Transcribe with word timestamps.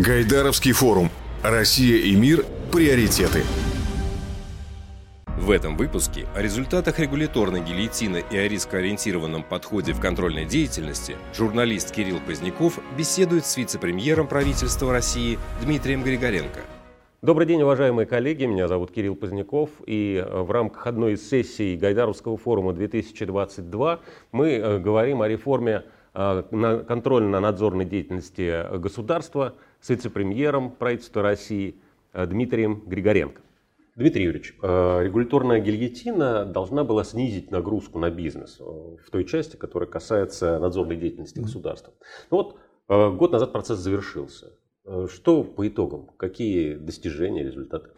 Гайдаровский 0.00 0.70
форум. 0.70 1.10
Россия 1.42 1.96
и 1.96 2.14
мир. 2.14 2.44
Приоритеты. 2.70 3.42
В 5.26 5.50
этом 5.50 5.76
выпуске 5.76 6.26
о 6.36 6.40
результатах 6.40 7.00
регуляторной 7.00 7.62
гильотины 7.62 8.22
и 8.30 8.36
о 8.36 8.46
рискоориентированном 8.46 9.42
подходе 9.42 9.92
в 9.94 10.00
контрольной 10.00 10.44
деятельности 10.44 11.16
журналист 11.34 11.90
Кирилл 11.90 12.20
Поздняков 12.24 12.78
беседует 12.96 13.44
с 13.44 13.56
вице-премьером 13.56 14.28
правительства 14.28 14.92
России 14.92 15.36
Дмитрием 15.62 16.04
Григоренко. 16.04 16.60
Добрый 17.20 17.48
день, 17.48 17.62
уважаемые 17.62 18.06
коллеги. 18.06 18.44
Меня 18.44 18.68
зовут 18.68 18.92
Кирилл 18.92 19.16
Поздняков. 19.16 19.70
И 19.84 20.24
э, 20.24 20.42
в 20.42 20.52
рамках 20.52 20.86
одной 20.86 21.14
из 21.14 21.28
сессий 21.28 21.76
Гайдаровского 21.76 22.36
форума 22.36 22.72
2022 22.72 23.98
мы 24.30 24.50
э, 24.50 24.78
говорим 24.78 25.22
о 25.22 25.28
реформе 25.28 25.82
э, 26.14 26.84
контрольно-надзорной 26.86 27.84
деятельности 27.84 28.78
государства 28.78 29.54
с 29.80 29.88
вице-премьером 29.88 30.70
правительства 30.70 31.22
России 31.22 31.76
Дмитрием 32.12 32.82
Григоренко. 32.86 33.42
Дмитрий 33.98 34.26
Юрьевич, 34.26 34.54
э, 34.62 35.02
регуляторная 35.02 35.58
гильотина 35.58 36.44
должна 36.44 36.84
была 36.84 37.02
снизить 37.02 37.50
нагрузку 37.50 37.98
на 37.98 38.10
бизнес 38.10 38.58
э, 38.60 38.62
в 38.62 39.10
той 39.10 39.24
части, 39.24 39.56
которая 39.56 39.90
касается 39.90 40.60
надзорной 40.60 40.96
деятельности 40.96 41.40
государства. 41.40 41.92
Ну 42.30 42.36
вот 42.36 42.58
э, 42.88 43.10
год 43.16 43.32
назад 43.32 43.52
процесс 43.52 43.78
завершился. 43.78 44.52
Что 45.08 45.42
по 45.42 45.66
итогам? 45.66 46.10
Какие 46.16 46.76
достижения, 46.76 47.42
результаты? 47.42 47.90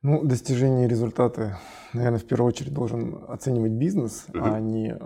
Ну, 0.00 0.24
достижения 0.24 0.86
и 0.86 0.88
результаты, 0.88 1.56
наверное, 1.92 2.18
в 2.18 2.24
первую 2.24 2.48
очередь 2.48 2.72
должен 2.72 3.22
оценивать 3.28 3.72
бизнес, 3.72 4.24
угу. 4.28 4.38
а 4.42 4.58
не 4.60 4.98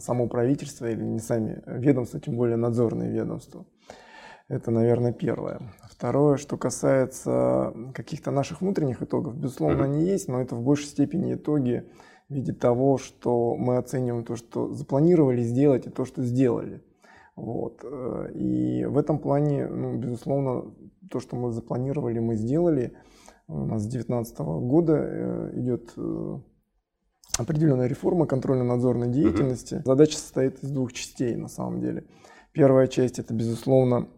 само 0.00 0.28
правительство 0.28 0.84
или 0.84 1.02
не 1.02 1.18
сами 1.18 1.62
ведомства, 1.66 2.20
тем 2.20 2.36
более 2.36 2.56
надзорные 2.56 3.10
ведомства. 3.10 3.64
Это, 4.48 4.70
наверное, 4.70 5.12
первое. 5.12 5.60
Второе, 5.90 6.38
что 6.38 6.56
касается 6.56 7.74
каких-то 7.94 8.30
наших 8.30 8.62
внутренних 8.62 9.02
итогов, 9.02 9.36
безусловно, 9.36 9.84
они 9.84 10.04
есть, 10.04 10.28
но 10.28 10.40
это 10.40 10.54
в 10.56 10.62
большей 10.62 10.86
степени 10.86 11.34
итоги 11.34 11.84
в 12.28 12.34
виде 12.34 12.52
того, 12.52 12.96
что 12.96 13.56
мы 13.56 13.76
оцениваем 13.76 14.24
то, 14.24 14.36
что 14.36 14.72
запланировали 14.72 15.42
сделать, 15.42 15.86
и 15.86 15.90
то, 15.90 16.06
что 16.06 16.22
сделали. 16.22 16.82
Вот. 17.36 17.84
И 18.34 18.84
в 18.86 18.96
этом 18.96 19.18
плане, 19.18 19.68
ну, 19.68 19.96
безусловно, 19.96 20.72
то, 21.10 21.20
что 21.20 21.36
мы 21.36 21.52
запланировали, 21.52 22.18
мы 22.18 22.36
сделали. 22.36 22.94
У 23.48 23.64
нас 23.64 23.82
с 23.82 23.86
2019 23.86 24.38
года 24.38 24.94
э, 24.96 25.50
идет 25.54 25.92
э, 25.96 26.38
определенная 27.38 27.86
реформа 27.86 28.26
контрольно-надзорной 28.26 29.08
деятельности. 29.08 29.82
Задача 29.84 30.18
состоит 30.18 30.62
из 30.62 30.70
двух 30.70 30.92
частей 30.92 31.34
на 31.36 31.48
самом 31.48 31.80
деле. 31.80 32.04
Первая 32.58 32.88
часть 32.88 33.20
это, 33.20 33.32
безусловно, 33.34 34.08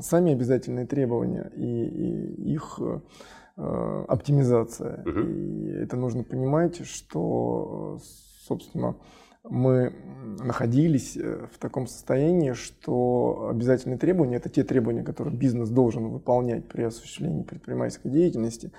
сами 0.00 0.32
обязательные 0.32 0.86
требования 0.86 1.52
и, 1.54 1.84
и 1.84 2.54
их 2.54 2.80
э, 2.80 4.04
оптимизация. 4.08 5.04
Угу. 5.06 5.20
И 5.20 5.68
это 5.80 5.96
нужно 5.96 6.24
понимать, 6.24 6.84
что, 6.84 8.00
собственно, 8.40 8.96
мы 9.44 9.92
находились 10.42 11.16
э, 11.16 11.46
в 11.52 11.58
таком 11.60 11.86
состоянии, 11.86 12.54
что 12.54 13.46
обязательные 13.52 13.98
требования 13.98 14.38
это 14.38 14.48
те 14.48 14.64
требования, 14.64 15.04
которые 15.04 15.36
бизнес 15.36 15.68
должен 15.68 16.08
выполнять 16.08 16.66
при 16.66 16.82
осуществлении 16.82 17.44
предпринимательской 17.44 18.10
деятельности 18.10 18.72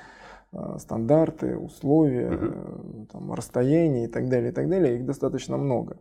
э, 0.51 0.75
стандарты, 0.79 1.57
условия, 1.57 2.29
угу. 2.29 3.07
там, 3.09 3.31
расстояние 3.31 4.07
и 4.07 4.09
так 4.09 4.27
далее, 4.27 4.51
и 4.51 4.53
так 4.53 4.67
далее, 4.67 4.97
их 4.97 5.05
достаточно 5.05 5.55
много. 5.55 5.95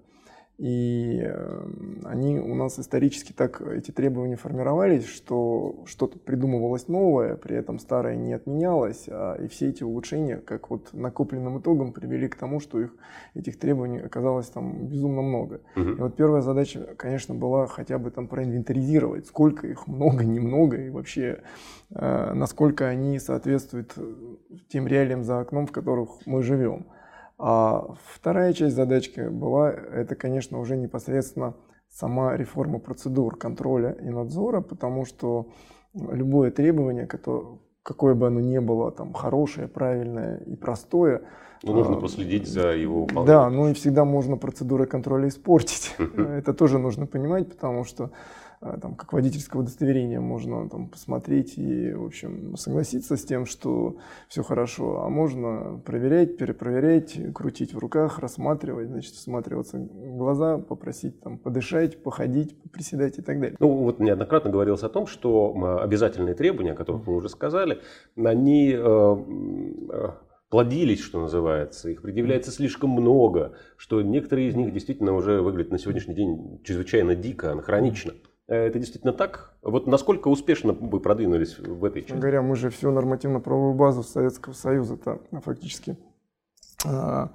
И 0.61 1.19
эм, 1.23 2.03
они 2.05 2.39
у 2.39 2.55
нас 2.55 2.79
исторически 2.79 3.33
так, 3.33 3.63
эти 3.63 3.93
требования 3.93 4.37
формировались, 4.37 5.07
что 5.07 5.85
что-то 5.87 6.19
придумывалось 6.19 6.87
новое, 6.87 7.37
при 7.37 7.57
этом 7.57 7.79
старое 7.79 8.15
не 8.17 8.35
отменялось, 8.35 9.07
а, 9.09 9.37
и 9.37 9.49
все 9.49 9.71
эти 9.71 9.85
улучшения, 9.85 10.37
как 10.37 10.69
вот 10.69 10.91
накопленным 10.93 11.61
итогом, 11.61 11.95
привели 11.95 12.29
к 12.29 12.37
тому, 12.37 12.61
что 12.61 12.79
их, 12.79 12.95
этих 13.35 13.59
требований 13.59 14.01
оказалось 14.01 14.49
там 14.49 14.87
безумно 14.87 15.23
много. 15.23 15.63
Угу. 15.77 15.89
И 15.89 15.95
вот 15.95 16.17
первая 16.17 16.43
задача, 16.43 16.95
конечно, 16.99 17.35
была 17.35 17.67
хотя 17.67 17.99
бы 17.99 18.11
там 18.11 18.29
проинвентаризировать, 18.29 19.29
сколько 19.29 19.67
их 19.67 19.87
много, 19.87 20.27
немного, 20.27 20.77
и 20.77 20.91
вообще 20.91 21.41
э, 21.89 22.33
насколько 22.35 22.87
они 22.87 23.19
соответствуют 23.19 23.95
тем 24.69 24.87
реалиям 24.87 25.25
за 25.25 25.41
окном, 25.41 25.67
в 25.67 25.73
которых 25.73 26.27
мы 26.27 26.43
живем. 26.43 26.85
А 27.43 27.95
вторая 28.05 28.53
часть 28.53 28.77
задачки 28.77 29.21
была, 29.21 29.71
это, 29.71 30.15
конечно, 30.15 30.59
уже 30.59 30.77
непосредственно 30.77 31.55
сама 31.89 32.37
реформа 32.37 32.79
процедур 32.79 33.37
контроля 33.37 33.93
и 33.93 34.11
надзора, 34.11 34.61
потому 34.61 35.07
что 35.07 35.49
любое 35.95 36.51
требование, 36.51 37.07
которое, 37.07 37.59
какое 37.83 38.15
бы 38.15 38.27
оно 38.27 38.41
ни 38.41 38.59
было, 38.59 38.93
там, 38.93 39.15
хорошее, 39.15 39.69
правильное 39.69 40.37
и 40.41 40.55
простое, 40.55 41.23
ну, 41.63 41.75
нужно 41.75 41.97
а, 41.97 42.01
проследить 42.01 42.47
за 42.47 42.73
его 42.73 43.03
выполнением. 43.03 43.27
Да, 43.27 43.51
ну 43.51 43.69
и 43.69 43.75
всегда 43.75 44.05
можно 44.05 44.37
процедуры 44.37 44.87
контроля 44.87 45.29
испортить. 45.29 45.95
Это 45.99 46.53
тоже 46.53 46.79
нужно 46.79 47.07
понимать, 47.07 47.49
потому 47.51 47.85
что 47.85 48.11
там, 48.61 48.95
как 48.95 49.13
водительское 49.13 49.61
удостоверение 49.61 50.21
можно 50.21 50.69
там, 50.69 50.89
посмотреть 50.89 51.57
и, 51.57 51.93
в 51.93 52.05
общем, 52.05 52.57
согласиться 52.57 53.17
с 53.17 53.25
тем, 53.25 53.47
что 53.47 53.97
все 54.29 54.43
хорошо, 54.43 55.03
а 55.03 55.09
можно 55.09 55.81
проверять, 55.85 56.37
перепроверять, 56.37 57.19
крутить 57.35 57.73
в 57.73 57.79
руках, 57.79 58.19
рассматривать, 58.19 58.89
значит, 58.89 59.15
всматриваться 59.15 59.79
в 59.79 60.17
глаза, 60.17 60.59
попросить 60.59 61.21
там 61.21 61.39
подышать, 61.39 62.03
походить, 62.03 62.55
приседать 62.71 63.19
и 63.19 63.23
так 63.23 63.41
далее. 63.41 63.57
Ну, 63.59 63.69
вот 63.69 63.99
неоднократно 63.99 64.51
говорилось 64.51 64.83
о 64.83 64.91
том, 64.91 65.07
что 65.07 65.81
обязательные 65.81 66.35
требования, 66.35 66.73
о 66.73 66.77
которых 66.77 67.07
вы 67.07 67.15
уже 67.15 67.31
сказали, 67.31 67.81
они 68.17 68.75
э, 68.75 68.79
э, 68.79 70.11
плодились, 70.51 71.01
что 71.01 71.19
называется, 71.19 71.89
их 71.89 72.03
предъявляется 72.03 72.51
слишком 72.51 72.91
много, 72.91 73.55
что 73.79 74.03
некоторые 74.03 74.49
из 74.49 74.55
них 74.55 74.71
действительно 74.73 75.15
уже 75.15 75.41
выглядят 75.41 75.73
на 75.73 75.79
сегодняшний 75.79 76.15
день 76.15 76.61
чрезвычайно 76.63 77.15
дико, 77.15 77.53
анахронично. 77.53 78.13
Э, 78.51 78.67
это 78.67 78.79
действительно 78.79 79.13
так? 79.13 79.55
Вот 79.63 79.87
насколько 79.87 80.29
успешно 80.29 80.73
вы 80.73 81.01
продвинулись 81.01 81.59
в 81.59 81.85
этой 81.85 82.03
части? 82.03 82.21
Говоря, 82.21 82.43
мы 82.43 82.57
же 82.57 82.69
всю 82.69 82.91
нормативно-правовую 82.91 83.75
базу 83.75 84.03
Советского 84.03 84.53
Союза-то 84.53 85.21
фактически 85.43 85.97
а, 86.85 87.31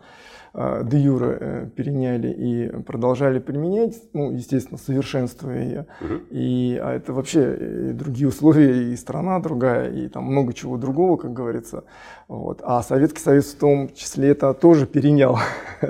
а, 0.53 0.83
де 0.83 0.97
юре 0.97 1.37
э, 1.39 1.69
переняли 1.73 2.27
и 2.27 2.81
продолжали 2.81 3.39
применять, 3.39 3.95
ну, 4.11 4.31
естественно, 4.31 4.77
совершенствуя 4.77 5.63
ее. 5.63 5.85
Угу. 6.01 6.13
И, 6.31 6.79
а 6.83 6.93
это 6.93 7.13
вообще 7.13 7.89
и 7.89 7.93
другие 7.93 8.27
условия, 8.27 8.91
и 8.91 8.95
страна 8.97 9.39
другая, 9.39 9.91
и 9.91 10.09
там 10.09 10.25
много 10.25 10.53
чего 10.53 10.77
другого, 10.77 11.15
как 11.15 11.31
говорится. 11.31 11.85
Вот. 12.27 12.59
А 12.61 12.83
Советский 12.83 13.21
Союз 13.21 13.53
в 13.53 13.57
том 13.57 13.89
числе 13.93 14.29
это 14.29 14.53
тоже 14.53 14.85
перенял. 14.85 15.39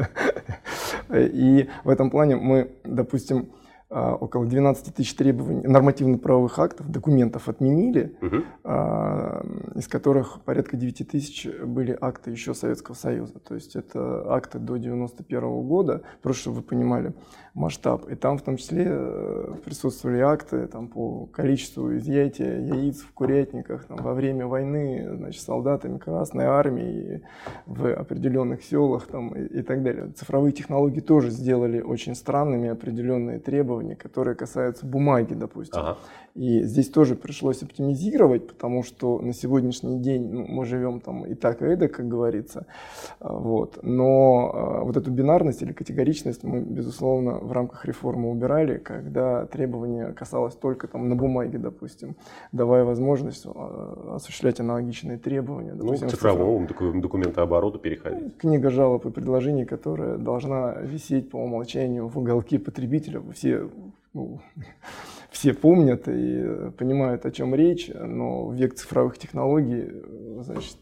И 1.14 1.70
в 1.84 1.90
этом 1.90 2.10
плане 2.10 2.36
мы, 2.36 2.72
допустим, 2.84 3.50
а, 3.52 3.65
около 3.90 4.46
12 4.46 4.96
тысяч 4.96 5.16
требований 5.16 5.68
нормативно-правовых 5.68 6.58
актов, 6.60 6.90
документов 6.90 7.48
отменили, 7.48 8.16
угу. 8.22 8.38
из 9.76 9.88
которых 9.88 10.42
порядка 10.42 10.76
9 10.76 11.08
тысяч 11.08 11.48
были 11.48 11.96
акты 12.00 12.32
еще 12.32 12.54
Советского 12.54 12.96
Союза. 12.96 13.40
То 13.40 13.56
есть 13.56 13.76
это 13.76 14.34
акты 14.34 14.60
до 14.60 14.78
91 14.78 15.42
года, 15.64 16.02
просто 16.22 16.42
чтобы 16.42 16.58
вы 16.58 16.62
понимали 16.64 17.14
масштаб. 17.54 18.10
И 18.10 18.16
там 18.16 18.38
в 18.38 18.42
том 18.42 18.58
числе 18.58 18.86
э, 18.88 19.54
присутствовали 19.64 20.20
акты 20.20 20.68
там, 20.68 20.88
по 20.88 21.26
количеству 21.28 21.96
изъятия 21.96 22.60
яиц 22.60 23.00
в 23.02 23.14
курятниках 23.14 23.86
там, 23.86 23.98
во 23.98 24.14
время 24.14 24.46
войны 24.46 25.08
значит, 25.16 25.42
солдатами 25.42 25.98
Красной 25.98 26.46
Армии 26.46 27.22
в 27.66 27.94
определенных 27.94 28.64
селах 28.64 29.08
там, 29.08 29.30
и, 29.30 29.60
и 29.60 29.62
так 29.62 29.84
далее. 29.84 30.12
Цифровые 30.16 30.52
технологии 30.52 31.00
тоже 31.00 31.30
сделали 31.30 31.82
очень 31.82 32.14
странными 32.16 32.70
определенные 32.70 33.40
требования 33.40 33.75
требования, 33.76 33.96
которые 33.96 34.36
касаются 34.36 34.86
бумаги, 34.86 35.34
допустим. 35.34 35.80
Ага. 35.80 35.98
И 36.36 36.64
здесь 36.64 36.90
тоже 36.90 37.16
пришлось 37.16 37.64
оптимизировать, 37.64 38.46
потому 38.46 38.84
что 38.84 39.20
на 39.20 39.34
сегодняшний 39.34 40.00
день 40.00 40.30
ну, 40.30 40.46
мы 40.46 40.66
живем 40.66 41.00
там 41.00 41.26
и 41.26 41.34
так, 41.34 41.62
и 41.62 41.66
это, 41.66 41.88
как 41.88 42.10
говорится. 42.10 42.66
А, 43.22 43.32
вот. 43.34 43.80
Но 43.84 44.52
а, 44.54 44.84
вот 44.84 44.98
эту 44.98 45.12
бинарность 45.12 45.62
или 45.62 45.72
категоричность 45.72 46.44
мы, 46.44 46.60
безусловно, 46.60 47.38
в 47.38 47.54
рамках 47.54 47.86
реформы 47.86 48.30
убирали, 48.30 48.80
когда 48.80 49.46
требование 49.46 50.12
касалось 50.12 50.56
только 50.56 50.90
там 50.90 51.08
на 51.08 51.16
бумаге, 51.16 51.58
допустим, 51.58 52.18
давая 52.52 52.84
возможность 52.84 53.46
а, 53.46 54.16
осуществлять 54.16 54.60
аналогичные 54.60 55.18
требования. 55.18 55.72
Ну, 55.72 55.84
допустим, 55.84 56.08
ну, 56.08 56.12
цифровому 56.12 56.68
цифров... 56.68 57.00
документообороту 57.00 57.80
переходить. 57.80 58.38
Книга 58.38 58.70
жалоб 58.72 59.06
и 59.06 59.10
предложений, 59.10 59.66
которая 59.66 60.18
должна 60.18 60.74
висеть 60.82 61.30
по 61.30 61.38
умолчанию 61.38 62.10
в 62.10 62.18
уголке 62.18 62.60
потребителя. 62.60 63.22
Все 63.34 63.70
ну, 64.14 64.40
все 65.36 65.54
помнят 65.54 66.08
и 66.08 66.72
понимают, 66.78 67.26
о 67.26 67.32
чем 67.32 67.54
речь, 67.54 67.92
но 67.94 68.54
век 68.54 68.74
цифровых 68.76 69.18
технологий, 69.18 69.92
значит, 70.40 70.78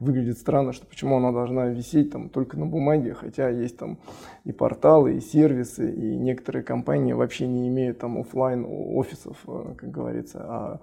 выглядит 0.00 0.36
странно, 0.36 0.72
что 0.72 0.84
почему 0.84 1.16
она 1.16 1.30
должна 1.30 1.66
висеть 1.66 2.10
там 2.10 2.28
только 2.28 2.58
на 2.58 2.66
бумаге, 2.66 3.14
хотя 3.14 3.48
есть 3.48 3.76
там 3.76 3.98
и 4.44 4.50
порталы, 4.50 5.14
и 5.14 5.20
сервисы, 5.20 5.92
и 5.92 6.16
некоторые 6.16 6.64
компании 6.64 7.12
вообще 7.12 7.46
не 7.46 7.68
имеют 7.68 8.00
там 8.00 8.18
офлайн 8.18 8.66
офисов, 8.68 9.36
как 9.76 9.92
говорится, 9.92 10.40
а 10.40 10.80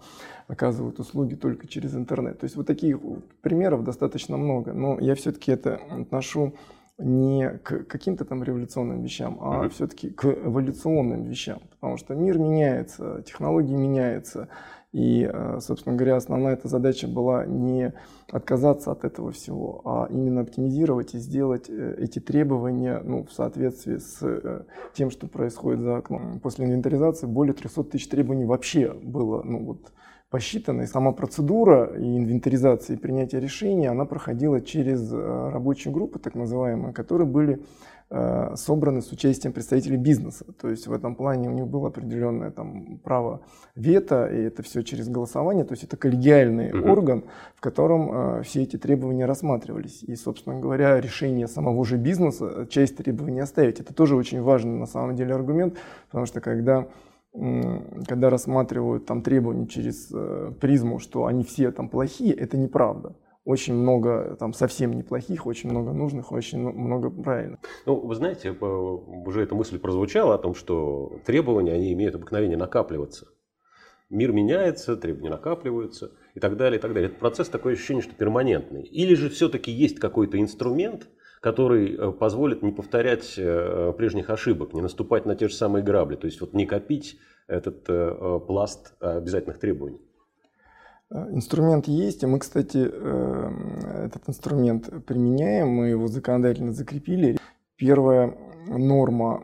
оказывают 0.47 0.97
услуги 0.99 1.35
только 1.35 1.67
через 1.67 1.93
интернет. 1.93 2.39
То 2.39 2.45
есть 2.45 2.55
вот 2.55 2.65
таких 2.65 2.97
примеров 3.41 3.83
достаточно 3.83 4.37
много, 4.37 4.71
но 4.71 4.97
я 5.01 5.15
все-таки 5.15 5.51
это 5.51 5.81
отношу 5.89 6.53
не 7.01 7.49
к 7.63 7.83
каким-то 7.83 8.25
там 8.25 8.43
революционным 8.43 9.01
вещам, 9.01 9.37
а 9.41 9.65
mm-hmm. 9.65 9.69
все-таки 9.69 10.09
к 10.09 10.25
эволюционным 10.25 11.23
вещам, 11.23 11.59
потому 11.71 11.97
что 11.97 12.15
мир 12.15 12.37
меняется, 12.37 13.23
технологии 13.25 13.73
меняются, 13.73 14.47
и, 14.91 15.29
э, 15.31 15.59
собственно 15.61 15.95
говоря, 15.95 16.17
основная 16.17 16.53
эта 16.53 16.67
задача 16.67 17.07
была 17.07 17.45
не 17.45 17.93
отказаться 18.29 18.91
от 18.91 19.05
этого 19.05 19.31
всего, 19.31 19.81
а 19.85 20.07
именно 20.09 20.41
оптимизировать 20.41 21.15
и 21.15 21.17
сделать 21.17 21.69
э, 21.69 21.95
эти 21.97 22.19
требования 22.19 23.01
ну, 23.03 23.23
в 23.23 23.31
соответствии 23.31 23.97
с 23.97 24.17
э, 24.21 24.63
тем, 24.93 25.09
что 25.09 25.27
происходит 25.27 25.79
за 25.79 25.95
окном. 25.95 26.41
После 26.41 26.65
инвентаризации 26.65 27.25
более 27.25 27.53
300 27.53 27.85
тысяч 27.85 28.09
требований 28.09 28.43
вообще 28.43 28.91
было 28.91 29.41
ну, 29.43 29.63
вот, 29.63 29.93
посчитана, 30.31 30.83
и 30.83 30.87
сама 30.87 31.11
процедура 31.11 31.93
и 31.97 32.17
инвентаризация, 32.17 32.95
и 32.95 32.99
принятие 32.99 33.41
решения, 33.41 33.89
она 33.89 34.05
проходила 34.05 34.61
через 34.61 35.11
э, 35.11 35.49
рабочие 35.51 35.93
группы, 35.93 36.19
так 36.19 36.35
называемые, 36.35 36.93
которые 36.93 37.27
были 37.27 37.61
э, 38.09 38.53
собраны 38.55 39.01
с 39.01 39.11
участием 39.11 39.51
представителей 39.51 39.97
бизнеса. 39.97 40.45
То 40.61 40.69
есть 40.69 40.87
в 40.87 40.93
этом 40.93 41.15
плане 41.15 41.49
у 41.49 41.51
них 41.51 41.67
было 41.67 41.89
определенное 41.89 42.49
там, 42.49 42.97
право 43.03 43.41
вето, 43.75 44.25
и 44.25 44.43
это 44.43 44.63
все 44.63 44.83
через 44.83 45.09
голосование. 45.09 45.65
То 45.65 45.73
есть 45.73 45.83
это 45.83 45.97
коллегиальный 45.97 46.71
угу. 46.71 46.89
орган, 46.89 47.23
в 47.57 47.59
котором 47.59 48.39
э, 48.39 48.43
все 48.43 48.63
эти 48.63 48.77
требования 48.77 49.25
рассматривались. 49.25 50.01
И, 50.01 50.15
собственно 50.15 50.57
говоря, 50.57 51.01
решение 51.01 51.49
самого 51.49 51.83
же 51.83 51.97
бизнеса, 51.97 52.65
часть 52.69 52.95
требований 52.95 53.41
оставить. 53.41 53.81
Это 53.81 53.93
тоже 53.93 54.15
очень 54.15 54.41
важный 54.41 54.79
на 54.79 54.85
самом 54.85 55.13
деле 55.17 55.35
аргумент, 55.35 55.75
потому 56.07 56.25
что 56.25 56.39
когда 56.39 56.87
когда 57.33 58.29
рассматривают 58.29 59.05
там 59.05 59.21
требования 59.21 59.67
через 59.67 60.11
э, 60.13 60.51
призму, 60.59 60.99
что 60.99 61.25
они 61.25 61.43
все 61.43 61.71
там 61.71 61.89
плохие, 61.89 62.33
это 62.33 62.57
неправда. 62.57 63.15
Очень 63.43 63.73
много 63.73 64.35
там 64.39 64.53
совсем 64.53 64.93
неплохих, 64.93 65.47
очень 65.47 65.69
много 65.71 65.93
нужных, 65.93 66.31
очень 66.31 66.59
много 66.59 67.09
правильных. 67.09 67.59
Ну, 67.85 67.95
вы 67.95 68.13
знаете, 68.15 68.51
уже 68.51 69.41
эта 69.41 69.55
мысль 69.55 69.79
прозвучала 69.79 70.35
о 70.35 70.37
том, 70.37 70.53
что 70.53 71.19
требования, 71.25 71.73
они 71.73 71.91
имеют 71.93 72.15
обыкновение 72.15 72.57
накапливаться. 72.57 73.27
Мир 74.09 74.31
меняется, 74.31 74.97
требования 74.97 75.31
накапливаются 75.31 76.11
и 76.35 76.39
так 76.39 76.57
далее, 76.57 76.77
и 76.77 76.81
так 76.81 76.93
далее. 76.93 77.09
Это 77.09 77.19
процесс 77.19 77.47
такое 77.47 77.73
ощущение, 77.73 78.03
что 78.03 78.13
перманентный. 78.13 78.83
Или 78.83 79.15
же 79.15 79.29
все-таки 79.29 79.71
есть 79.71 79.99
какой-то 79.99 80.39
инструмент, 80.39 81.07
который 81.41 81.95
э, 81.95 82.11
позволит 82.11 82.61
не 82.61 82.71
повторять 82.71 83.33
э, 83.37 83.93
прежних 83.97 84.29
ошибок, 84.29 84.73
не 84.73 84.81
наступать 84.81 85.25
на 85.25 85.35
те 85.35 85.49
же 85.49 85.55
самые 85.55 85.83
грабли, 85.83 86.15
то 86.15 86.27
есть 86.27 86.39
вот 86.39 86.53
не 86.53 86.65
копить 86.65 87.17
этот 87.47 87.83
э, 87.89 88.39
пласт 88.47 88.93
обязательных 88.99 89.59
требований. 89.59 89.99
Инструмент 91.09 91.89
есть, 91.89 92.23
и 92.23 92.25
мы, 92.25 92.39
кстати, 92.39 92.77
этот 92.77 94.29
инструмент 94.29 94.89
применяем, 95.05 95.67
мы 95.67 95.89
его 95.89 96.07
законодательно 96.07 96.71
закрепили. 96.71 97.37
Первая 97.75 98.37
норма, 98.65 99.43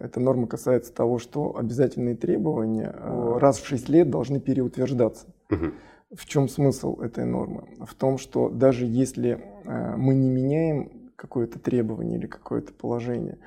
эта 0.00 0.20
норма 0.20 0.46
касается 0.46 0.94
того, 0.94 1.18
что 1.18 1.58
обязательные 1.58 2.16
требования 2.16 2.94
раз 3.38 3.58
в 3.58 3.66
6 3.66 3.90
лет 3.90 4.08
должны 4.08 4.40
переутверждаться. 4.40 5.26
Угу. 5.50 5.66
В 6.16 6.26
чем 6.26 6.48
смысл 6.48 7.00
этой 7.00 7.24
нормы? 7.24 7.64
В 7.80 7.94
том, 7.94 8.18
что 8.18 8.48
даже 8.48 8.86
если 8.86 9.44
э, 9.64 9.96
мы 9.96 10.14
не 10.14 10.28
меняем 10.28 11.10
какое-то 11.16 11.58
требование 11.58 12.18
или 12.18 12.26
какое-то 12.26 12.72
положение, 12.72 13.38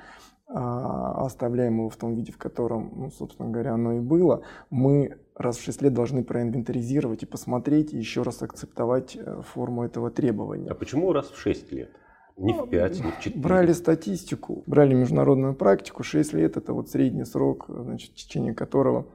а 0.50 1.26
оставляем 1.26 1.78
его 1.78 1.90
в 1.90 1.96
том 1.96 2.14
виде, 2.14 2.32
в 2.32 2.38
котором, 2.38 2.92
ну, 2.96 3.10
собственно 3.10 3.50
говоря, 3.50 3.74
оно 3.74 3.94
и 3.94 4.00
было, 4.00 4.42
мы 4.70 5.18
раз 5.34 5.58
в 5.58 5.62
6 5.62 5.82
лет 5.82 5.92
должны 5.92 6.24
проинвентаризировать 6.24 7.22
и 7.22 7.26
посмотреть, 7.26 7.92
и 7.92 7.98
еще 7.98 8.22
раз 8.22 8.42
акцептовать 8.42 9.16
э, 9.16 9.42
форму 9.52 9.84
этого 9.84 10.10
требования. 10.10 10.70
А 10.70 10.74
почему 10.74 11.12
раз 11.12 11.30
в 11.30 11.38
6 11.38 11.72
лет? 11.72 11.90
Не 12.38 12.54
в 12.54 12.68
5, 12.68 13.04
не 13.04 13.10
в 13.10 13.20
4. 13.20 13.40
Брали 13.40 13.72
статистику, 13.72 14.62
брали 14.66 14.94
международную 14.94 15.54
практику. 15.54 16.02
6 16.02 16.32
лет– 16.34 16.56
это 16.56 16.72
вот 16.72 16.88
средний 16.88 17.24
срок, 17.24 17.66
значит, 17.68 18.12
в 18.12 18.14
течение 18.14 18.54
которого 18.54 19.06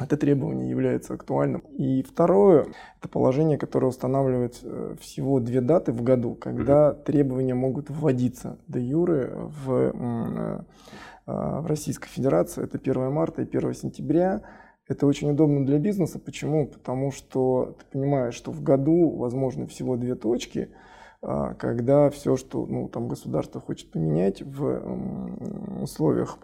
это 0.00 0.16
требование 0.16 0.68
является 0.68 1.14
актуальным. 1.14 1.60
И 1.78 2.02
второе, 2.02 2.66
это 2.98 3.08
положение, 3.08 3.58
которое 3.58 3.86
устанавливает 3.86 4.58
э, 4.62 4.96
всего 5.00 5.38
две 5.38 5.60
даты 5.60 5.92
в 5.92 6.02
году, 6.02 6.34
когда 6.34 6.92
требования 6.92 7.54
могут 7.54 7.90
вводиться 7.90 8.58
до 8.66 8.80
юры 8.80 9.32
в, 9.34 9.72
э, 9.72 9.92
э, 11.26 11.60
в 11.60 11.66
Российской 11.66 12.08
Федерации. 12.08 12.64
Это 12.64 12.78
1 12.78 13.12
марта 13.12 13.42
и 13.42 13.46
1 13.46 13.74
сентября. 13.74 14.42
Это 14.88 15.06
очень 15.06 15.30
удобно 15.30 15.64
для 15.64 15.78
бизнеса. 15.78 16.18
Почему? 16.18 16.66
Потому 16.66 17.12
что 17.12 17.76
ты 17.78 17.84
понимаешь, 17.92 18.34
что 18.34 18.50
в 18.50 18.62
году 18.62 19.10
возможно 19.16 19.66
всего 19.66 19.96
две 19.96 20.14
точки, 20.14 20.70
когда 21.22 22.10
все, 22.10 22.36
что 22.36 22.66
ну, 22.66 22.88
там 22.88 23.08
государство 23.08 23.58
хочет 23.58 23.90
поменять 23.90 24.42
в 24.42 25.82
условиях 25.82 26.38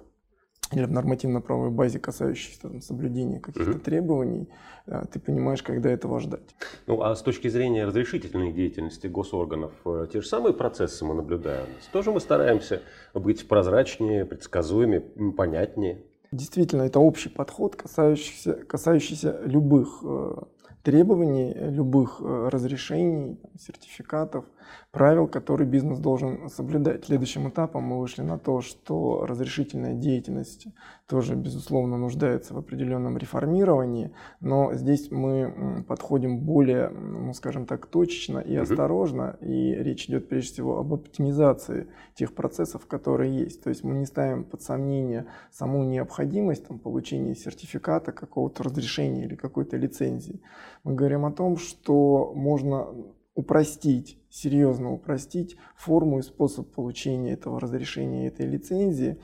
или 0.72 0.84
в 0.84 0.92
нормативно-правовой 0.92 1.70
базе, 1.70 1.98
касающейся 1.98 2.62
там, 2.62 2.80
соблюдения 2.80 3.40
каких-то 3.40 3.72
mm-hmm. 3.72 3.80
требований, 3.80 4.48
э, 4.86 5.04
ты 5.12 5.18
понимаешь, 5.18 5.62
когда 5.62 5.90
этого 5.90 6.20
ждать. 6.20 6.54
Ну, 6.86 7.02
а 7.02 7.14
с 7.14 7.22
точки 7.22 7.48
зрения 7.48 7.84
разрешительной 7.84 8.52
деятельности 8.52 9.06
госорганов, 9.08 9.72
э, 9.84 10.06
те 10.12 10.20
же 10.20 10.26
самые 10.26 10.54
процессы 10.54 11.04
мы 11.04 11.14
наблюдаем. 11.14 11.66
Тоже 11.92 12.12
мы 12.12 12.20
стараемся 12.20 12.82
быть 13.14 13.48
прозрачнее, 13.48 14.24
предсказуемее, 14.24 15.00
понятнее. 15.32 16.02
Действительно, 16.32 16.82
это 16.82 17.00
общий 17.00 17.28
подход, 17.28 17.74
касающийся, 17.74 18.52
касающийся 18.52 19.40
любых 19.44 20.00
э, 20.04 20.36
требований, 20.82 21.54
любых 21.54 22.20
э, 22.20 22.48
разрешений, 22.50 23.38
сертификатов, 23.58 24.44
правил, 24.90 25.28
которые 25.28 25.68
бизнес 25.68 25.98
должен 25.98 26.48
соблюдать. 26.48 27.04
Следующим 27.04 27.48
этапом 27.48 27.84
мы 27.84 28.00
вышли 28.00 28.22
на 28.22 28.38
то, 28.38 28.60
что 28.60 29.24
разрешительная 29.26 29.94
деятельность 29.94 30.66
тоже, 31.06 31.34
безусловно, 31.34 31.96
нуждается 31.96 32.54
в 32.54 32.58
определенном 32.58 33.18
реформировании, 33.18 34.12
но 34.40 34.72
здесь 34.74 35.10
мы 35.10 35.84
подходим 35.86 36.38
более, 36.38 36.88
ну, 36.88 37.32
скажем 37.34 37.66
так, 37.66 37.86
точечно 37.86 38.38
и 38.38 38.54
осторожно, 38.54 39.36
и 39.40 39.74
речь 39.74 40.08
идет 40.08 40.28
прежде 40.28 40.52
всего 40.52 40.78
об 40.78 40.94
оптимизации 40.94 41.88
тех 42.14 42.34
процессов, 42.34 42.86
которые 42.86 43.36
есть. 43.36 43.62
То 43.62 43.70
есть 43.70 43.82
мы 43.82 43.96
не 43.96 44.06
ставим 44.06 44.44
под 44.44 44.62
сомнение 44.62 45.26
саму 45.50 45.84
необходимость 45.84 46.66
там, 46.68 46.78
получения 46.78 47.34
сертификата, 47.34 48.12
какого-то 48.12 48.62
разрешения 48.62 49.24
или 49.24 49.34
какой-то 49.34 49.76
лицензии. 49.76 50.40
Мы 50.84 50.94
говорим 50.94 51.24
о 51.24 51.32
том, 51.32 51.56
что 51.56 52.32
можно 52.34 52.88
упростить, 53.34 54.18
серьезно 54.28 54.92
упростить 54.92 55.56
форму 55.76 56.18
и 56.18 56.22
способ 56.22 56.72
получения 56.72 57.32
этого 57.32 57.60
разрешения, 57.60 58.26
этой 58.26 58.46
лицензии. 58.46 59.18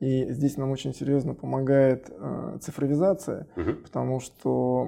И 0.00 0.26
здесь 0.30 0.56
нам 0.56 0.70
очень 0.70 0.92
серьезно 0.92 1.34
помогает 1.34 2.10
э, 2.10 2.58
цифровизация, 2.60 3.46
угу. 3.56 3.74
потому 3.82 4.20
что 4.20 4.84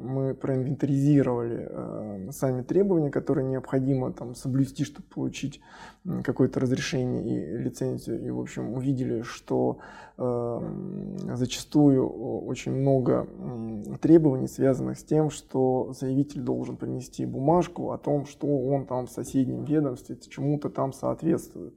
мы 0.00 0.34
проинвентаризировали 0.34 1.68
э, 1.68 2.28
сами 2.30 2.62
требования, 2.62 3.10
которые 3.10 3.46
необходимо 3.46 4.12
там, 4.12 4.34
соблюсти, 4.34 4.84
чтобы 4.84 5.06
получить 5.08 5.60
какое-то 6.24 6.60
разрешение 6.60 7.22
и 7.24 7.58
лицензию. 7.58 8.24
И, 8.24 8.30
в 8.30 8.40
общем, 8.40 8.72
увидели, 8.74 9.22
что 9.22 9.78
э, 10.18 10.60
зачастую 11.34 12.08
очень 12.08 12.72
много 12.72 13.28
требований, 14.00 14.48
связанных 14.48 14.98
с 14.98 15.04
тем, 15.04 15.30
что 15.30 15.92
заявитель 15.98 16.40
должен 16.40 16.76
принести 16.76 17.26
бумажку 17.26 17.92
о 17.92 17.98
том, 17.98 18.26
что 18.26 18.46
он 18.46 18.86
там 18.86 19.06
в 19.06 19.10
соседнем 19.10 19.64
ведомстве 19.64 20.16
чему-то 20.28 20.70
там 20.70 20.92
соответствует. 20.92 21.74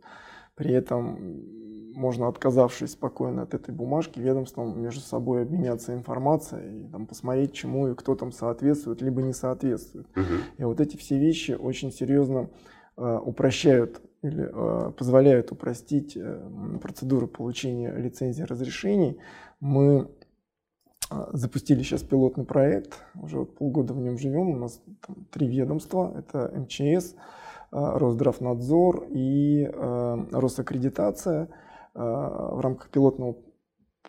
При 0.56 0.72
этом 0.72 1.65
можно, 1.96 2.28
отказавшись 2.28 2.92
спокойно 2.92 3.44
от 3.44 3.54
этой 3.54 3.74
бумажки, 3.74 4.20
ведомством 4.20 4.82
между 4.82 5.02
собой 5.02 5.44
обменяться 5.44 5.94
информацией 5.94 6.82
и 6.82 6.88
там, 6.88 7.08
посмотреть, 7.08 7.54
чему 7.54 7.88
и 7.88 7.96
кто 7.96 8.16
там 8.16 8.32
соответствует, 8.32 9.02
либо 9.02 9.22
не 9.22 9.34
соответствует. 9.34 10.08
Угу. 10.16 10.34
И 10.58 10.64
вот 10.64 10.80
эти 10.80 10.98
все 10.98 11.18
вещи 11.18 11.52
очень 11.52 11.92
серьезно 11.92 12.50
э, 12.98 13.20
упрощают 13.24 14.02
или 14.22 14.50
э, 14.52 14.92
позволяют 14.92 15.52
упростить 15.52 16.16
э, 16.16 16.78
процедуру 16.82 17.28
получения 17.28 17.92
лицензий 17.96 18.44
и 18.44 18.48
разрешений. 18.48 19.20
Мы 19.60 20.10
э, 21.10 21.26
запустили 21.34 21.82
сейчас 21.82 22.04
пилотный 22.04 22.46
проект, 22.46 23.00
уже 23.22 23.40
вот 23.40 23.56
полгода 23.56 23.94
в 23.94 24.00
нем 24.00 24.18
живем, 24.18 24.50
у 24.50 24.58
нас 24.58 24.82
там, 25.06 25.28
три 25.32 25.48
ведомства, 25.48 26.14
это 26.18 26.52
МЧС, 26.56 27.16
Э, 27.76 27.98
Росздравнадзор 27.98 29.08
и 29.10 29.70
э, 29.70 30.26
Росаккредитация 30.32 31.50
в 31.96 32.60
рамках 32.62 32.90
пилотного 32.90 33.38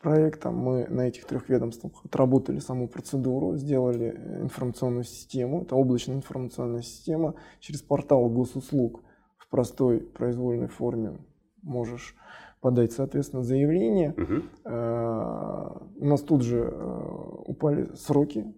проекта. 0.02 0.50
Мы 0.50 0.86
на 0.88 1.02
этих 1.08 1.24
трех 1.24 1.48
ведомствах 1.48 1.92
отработали 2.04 2.58
саму 2.58 2.88
процедуру, 2.88 3.56
сделали 3.56 4.10
информационную 4.42 5.04
систему. 5.04 5.62
Это 5.62 5.76
облачная 5.76 6.16
информационная 6.16 6.82
система. 6.82 7.34
Через 7.60 7.82
портал 7.82 8.28
госуслуг 8.28 9.02
в 9.38 9.48
простой 9.48 10.00
произвольной 10.00 10.68
форме 10.68 11.18
можешь 11.62 12.14
подать, 12.60 12.92
соответственно, 12.92 13.42
заявление. 13.42 14.10
Угу. 14.12 14.42
У 16.00 16.04
нас 16.06 16.20
тут 16.22 16.42
же 16.42 16.58
э, 16.58 17.00
упали 17.46 17.88
сроки 17.94 18.54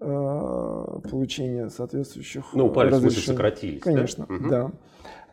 э, 0.00 1.00
получения 1.10 1.68
соответствующих 1.68 2.46
Ну, 2.52 2.66
упали, 2.66 2.88
разрешений. 2.88 3.10
в 3.10 3.12
смысле, 3.14 3.32
сократились, 3.32 3.82
Конечно, 3.82 4.26
да? 4.28 4.34
Угу. 4.34 4.48
да. 4.48 4.72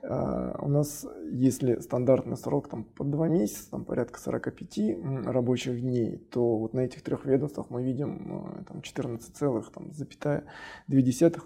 А, 0.04 0.58
у 0.60 0.68
нас, 0.68 1.06
если 1.32 1.80
стандартный 1.80 2.38
срок 2.38 2.68
там, 2.70 2.84
под 2.84 3.12
2 3.12 3.28
месяца, 3.28 3.70
там, 3.72 3.86
порядка 3.86 4.20
45 4.20 5.26
рабочих 5.26 5.82
дней, 5.82 6.18
то 6.32 6.58
вот 6.58 6.74
на 6.74 6.82
этих 6.82 7.04
трех 7.04 7.26
ведомствах 7.26 7.70
мы 7.70 7.84
видим 7.84 8.46
э, 8.60 8.64
там, 8.68 8.80
14,2, 8.80 9.64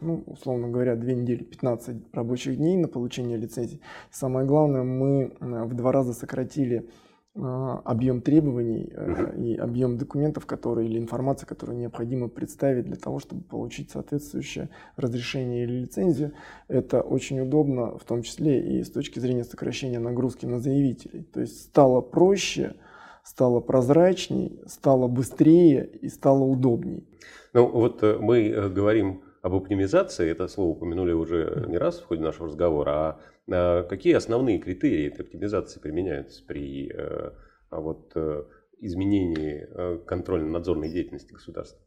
ну, 0.02 0.24
условно 0.26 0.70
говоря, 0.70 0.96
2 0.96 1.12
недели, 1.12 1.44
15 1.44 2.14
рабочих 2.14 2.58
дней 2.58 2.78
на 2.78 2.88
получение 2.88 3.38
лицензии. 3.38 3.82
самое 4.10 4.46
главное, 4.46 4.84
мы 4.84 5.36
в 5.40 5.74
два 5.74 5.92
раза 5.92 6.14
сократили 6.14 6.78
а, 6.78 6.92
объем 7.36 8.22
требований 8.22 8.90
э, 8.94 9.36
и 9.38 9.56
объем 9.56 9.98
документов, 9.98 10.46
которые 10.46 10.88
или 10.88 10.98
информации, 10.98 11.46
которую 11.46 11.78
необходимо 11.78 12.30
представить 12.30 12.86
для 12.86 12.96
того, 12.96 13.20
чтобы 13.20 13.42
получить 13.44 13.92
соответствующее 13.92 14.70
разрешение 14.96 15.64
или 15.64 15.82
лицензию. 15.82 16.32
Это 16.70 17.02
очень 17.02 17.42
удобно, 17.42 17.98
в 17.98 18.06
том 18.06 18.22
числе 18.22 18.80
и 18.80 18.84
с 18.84 18.90
точки 18.90 19.20
зрения 19.20 19.44
сокращения 19.44 20.00
нагрузки 20.00 20.46
на 20.46 20.62
заявителей. 20.62 21.24
То 21.24 21.42
есть 21.42 21.62
стало 21.64 22.00
проще, 22.00 22.76
стало 23.22 23.60
прозрачней, 23.60 24.62
стало 24.66 25.08
быстрее 25.10 25.90
и 26.02 26.08
стало 26.08 26.44
удобней. 26.44 27.06
Ну 27.52 27.68
вот 27.68 28.02
э, 28.02 28.18
мы 28.18 28.48
э, 28.48 28.70
говорим 28.70 29.25
об 29.46 29.54
оптимизации, 29.54 30.28
это 30.28 30.48
слово 30.48 30.72
упомянули 30.72 31.12
уже 31.12 31.66
не 31.68 31.78
раз 31.78 32.00
в 32.00 32.06
ходе 32.08 32.24
нашего 32.24 32.48
разговора, 32.48 32.92
а 32.92 33.20
а 33.52 33.84
какие 33.84 34.16
основные 34.16 34.58
критерии 34.58 35.06
этой 35.06 35.24
оптимизации 35.24 35.80
применяются 35.80 36.44
при 36.44 36.90
э, 36.92 37.30
а 37.70 37.80
вот, 37.80 38.12
э, 38.16 38.44
изменении 38.80 39.68
э, 39.70 40.00
контрольно-надзорной 40.08 40.90
деятельности 40.90 41.32
государства? 41.34 41.80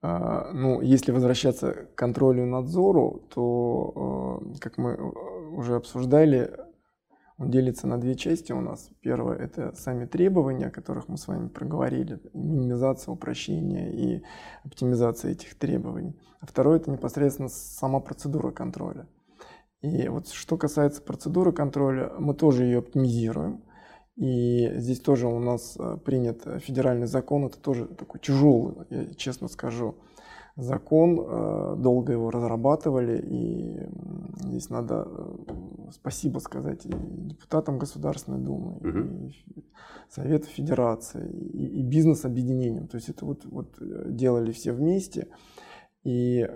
А, 0.00 0.50
ну, 0.52 0.80
если 0.80 1.12
возвращаться 1.12 1.74
к 1.74 1.94
контролю 1.94 2.42
и 2.42 2.46
надзору, 2.46 3.28
то, 3.32 4.42
как 4.58 4.78
мы 4.78 4.96
уже 5.56 5.76
обсуждали, 5.76 6.50
он 7.42 7.50
делится 7.50 7.88
на 7.88 7.98
две 7.98 8.14
части 8.14 8.52
у 8.52 8.60
нас. 8.60 8.88
Первое– 9.00 9.36
это 9.38 9.74
сами 9.74 10.06
требования, 10.06 10.66
о 10.66 10.70
которых 10.70 11.08
мы 11.08 11.18
с 11.18 11.26
вами 11.26 11.48
проговорили, 11.48 12.20
минимизация, 12.32 13.10
упрощение 13.10 13.92
и 13.92 14.22
оптимизация 14.64 15.32
этих 15.32 15.56
требований. 15.56 16.16
А 16.40 16.46
второе– 16.46 16.76
это 16.78 16.90
непосредственно 16.92 17.48
сама 17.48 17.98
процедура 17.98 18.52
контроля. 18.52 19.08
И 19.80 20.06
вот 20.06 20.28
что 20.28 20.56
касается 20.56 21.02
процедуры 21.02 21.52
контроля, 21.52 22.12
мы 22.16 22.34
тоже 22.34 22.64
ее 22.64 22.78
оптимизируем. 22.78 23.64
И 24.14 24.70
здесь 24.76 25.00
тоже 25.00 25.26
у 25.26 25.40
нас 25.40 25.76
э, 25.78 25.96
принят 26.04 26.42
федеральный 26.60 27.06
закон, 27.06 27.46
это 27.46 27.58
тоже 27.58 27.86
такой 27.86 28.20
тяжелый, 28.20 28.86
я 28.90 29.14
честно 29.14 29.48
скажу, 29.48 29.96
закон. 30.56 31.20
Э, 31.20 31.76
долго 31.78 32.12
его 32.12 32.30
разрабатывали, 32.30 33.20
и 33.20 33.86
здесь 34.46 34.70
надо 34.70 35.06
э, 35.08 35.90
спасибо 35.92 36.38
сказать 36.38 36.86
и 36.86 36.90
депутатам 36.90 37.78
Государственной 37.78 38.38
Думы, 38.38 38.76
угу. 38.76 38.98
и 39.28 39.64
Совету 40.08 40.48
Федерации, 40.48 41.30
и, 41.30 41.80
и 41.80 41.82
бизнес-объединениям. 41.82 42.88
То 42.88 42.96
есть 42.96 43.08
это 43.08 43.24
вот, 43.24 43.44
вот 43.44 43.76
делали 43.80 44.52
все 44.52 44.72
вместе. 44.72 45.28
И 46.04 46.46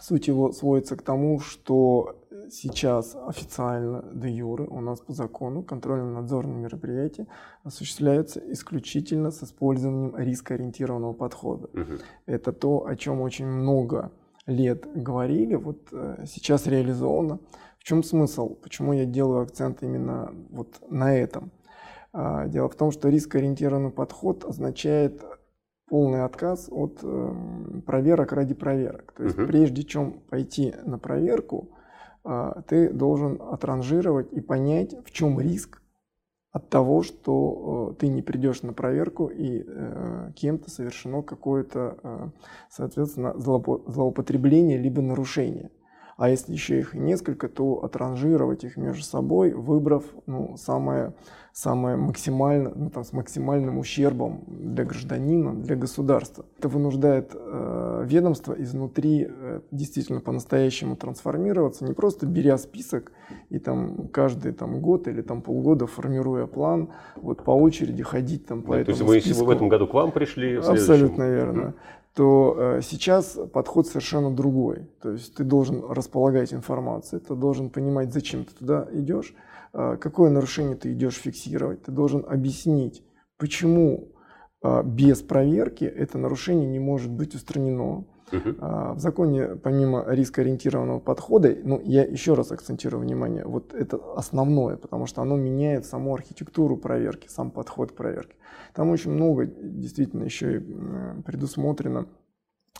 Суть 0.00 0.28
его 0.28 0.52
сводится 0.52 0.96
к 0.96 1.02
тому, 1.02 1.40
что 1.40 2.16
сейчас 2.50 3.16
официально 3.26 4.04
де 4.12 4.28
юре 4.28 4.64
у 4.64 4.80
нас 4.80 5.00
по 5.00 5.12
закону 5.12 5.62
контрольно-надзорные 5.62 6.56
мероприятия 6.56 7.26
осуществляются 7.64 8.40
исключительно 8.52 9.30
с 9.30 9.42
использованием 9.42 10.14
рискоориентированного 10.16 11.12
подхода. 11.12 11.68
Угу. 11.72 11.92
Это 12.26 12.52
то, 12.52 12.86
о 12.86 12.94
чем 12.96 13.20
очень 13.20 13.46
много 13.46 14.12
лет 14.46 14.86
говорили, 14.94 15.54
вот 15.56 15.88
э, 15.92 16.24
сейчас 16.26 16.66
реализовано. 16.66 17.40
В 17.78 17.84
чем 17.84 18.02
смысл? 18.02 18.54
Почему 18.54 18.92
я 18.92 19.04
делаю 19.04 19.42
акцент 19.42 19.82
именно 19.82 20.32
вот 20.50 20.80
на 20.88 21.16
этом? 21.16 21.50
А, 22.12 22.46
дело 22.46 22.68
в 22.68 22.74
том, 22.74 22.90
что 22.90 23.08
рискоориентированный 23.08 23.90
подход 23.90 24.44
означает 24.44 25.22
полный 25.88 26.24
отказ 26.24 26.68
от 26.70 27.00
э, 27.02 27.34
проверок 27.86 28.32
ради 28.32 28.54
проверок. 28.54 29.12
То 29.12 29.24
есть 29.24 29.38
угу. 29.38 29.46
прежде 29.46 29.82
чем 29.82 30.20
пойти 30.28 30.74
на 30.84 30.98
проверку, 30.98 31.70
э, 32.24 32.52
ты 32.66 32.90
должен 32.92 33.40
отранжировать 33.40 34.32
и 34.32 34.40
понять, 34.40 34.96
в 35.04 35.10
чем 35.10 35.40
риск 35.40 35.80
от 36.56 36.70
того, 36.70 37.02
что 37.02 37.90
э, 37.92 38.00
ты 38.00 38.08
не 38.08 38.22
придешь 38.22 38.62
на 38.62 38.72
проверку 38.72 39.26
и 39.26 39.62
э, 39.66 40.32
кем-то 40.34 40.70
совершено 40.70 41.22
какое-то, 41.22 41.98
э, 42.02 42.28
соответственно, 42.70 43.34
злоупотребление 43.36 44.78
либо 44.78 45.02
нарушение. 45.02 45.70
А 46.16 46.30
если 46.30 46.52
еще 46.52 46.78
их 46.78 46.94
несколько, 46.94 47.48
то 47.48 47.84
отранжировать 47.84 48.64
их 48.64 48.76
между 48.76 49.02
собой, 49.02 49.52
выбрав 49.52 50.04
ну, 50.26 50.56
самое 50.56 51.12
самое 51.56 51.96
максимально, 51.96 52.70
ну, 52.74 52.90
там, 52.90 53.02
с 53.02 53.14
максимальным 53.14 53.78
ущербом 53.78 54.44
для 54.46 54.84
гражданина, 54.84 55.54
для 55.54 55.74
государства. 55.74 56.44
Это 56.58 56.68
вынуждает 56.68 57.30
э, 57.34 58.04
ведомство 58.04 58.52
изнутри 58.52 59.26
э, 59.26 59.60
действительно 59.70 60.20
по-настоящему 60.20 60.96
трансформироваться, 60.96 61.86
не 61.86 61.94
просто 61.94 62.26
беря 62.26 62.58
список 62.58 63.10
и 63.48 63.58
там 63.58 64.08
каждый 64.08 64.52
там, 64.52 64.82
год 64.82 65.08
или 65.08 65.22
там, 65.22 65.40
полгода 65.40 65.86
формируя 65.86 66.46
план, 66.46 66.90
вот 67.16 67.42
по 67.42 67.52
очереди 67.52 68.02
ходить 68.02 68.44
там 68.44 68.60
по 68.60 68.74
да, 68.74 68.80
этому 68.80 68.98
То 68.98 69.14
есть 69.14 69.24
списку. 69.24 69.46
вы, 69.46 69.54
в 69.54 69.56
этом 69.56 69.70
году 69.70 69.86
к 69.86 69.94
вам 69.94 70.12
пришли? 70.12 70.56
Абсолютно 70.56 71.22
верно. 71.22 71.60
Mm 71.60 71.74
то 72.16 72.56
э, 72.56 72.80
сейчас 72.82 73.38
подход 73.52 73.86
совершенно 73.86 74.34
другой. 74.34 74.88
То 75.02 75.12
есть 75.12 75.34
ты 75.34 75.44
должен 75.44 75.84
располагать 75.84 76.54
информацией, 76.54 77.20
ты 77.20 77.34
должен 77.34 77.68
понимать, 77.68 78.10
зачем 78.10 78.46
ты 78.46 78.54
туда 78.54 78.88
идешь, 78.90 79.34
а, 79.74 79.98
какое 79.98 80.30
нарушение 80.30 80.76
ты 80.76 80.94
идешь 80.94 81.16
фиксировать, 81.16 81.82
ты 81.82 81.92
должен 81.92 82.24
объяснить, 82.26 83.04
почему 83.36 84.15
без 84.84 85.22
проверки 85.22 85.84
это 85.84 86.18
нарушение 86.18 86.68
не 86.68 86.78
может 86.78 87.10
быть 87.10 87.34
устранено. 87.34 88.04
Uh-huh. 88.32 88.94
В 88.94 88.98
законе, 88.98 89.54
помимо 89.54 90.04
рискоориентированного 90.08 90.98
подхода, 90.98 91.56
ну, 91.62 91.80
я 91.84 92.02
еще 92.02 92.34
раз 92.34 92.50
акцентирую 92.50 93.00
внимание, 93.00 93.44
вот 93.44 93.72
это 93.72 94.00
основное, 94.16 94.76
потому 94.76 95.06
что 95.06 95.22
оно 95.22 95.36
меняет 95.36 95.86
саму 95.86 96.12
архитектуру 96.12 96.76
проверки, 96.76 97.28
сам 97.28 97.52
подход 97.52 97.94
проверки. 97.94 98.34
Там 98.74 98.90
очень 98.90 99.12
много 99.12 99.46
действительно 99.46 100.24
еще 100.24 100.56
и 100.56 100.60
предусмотрено 101.24 102.08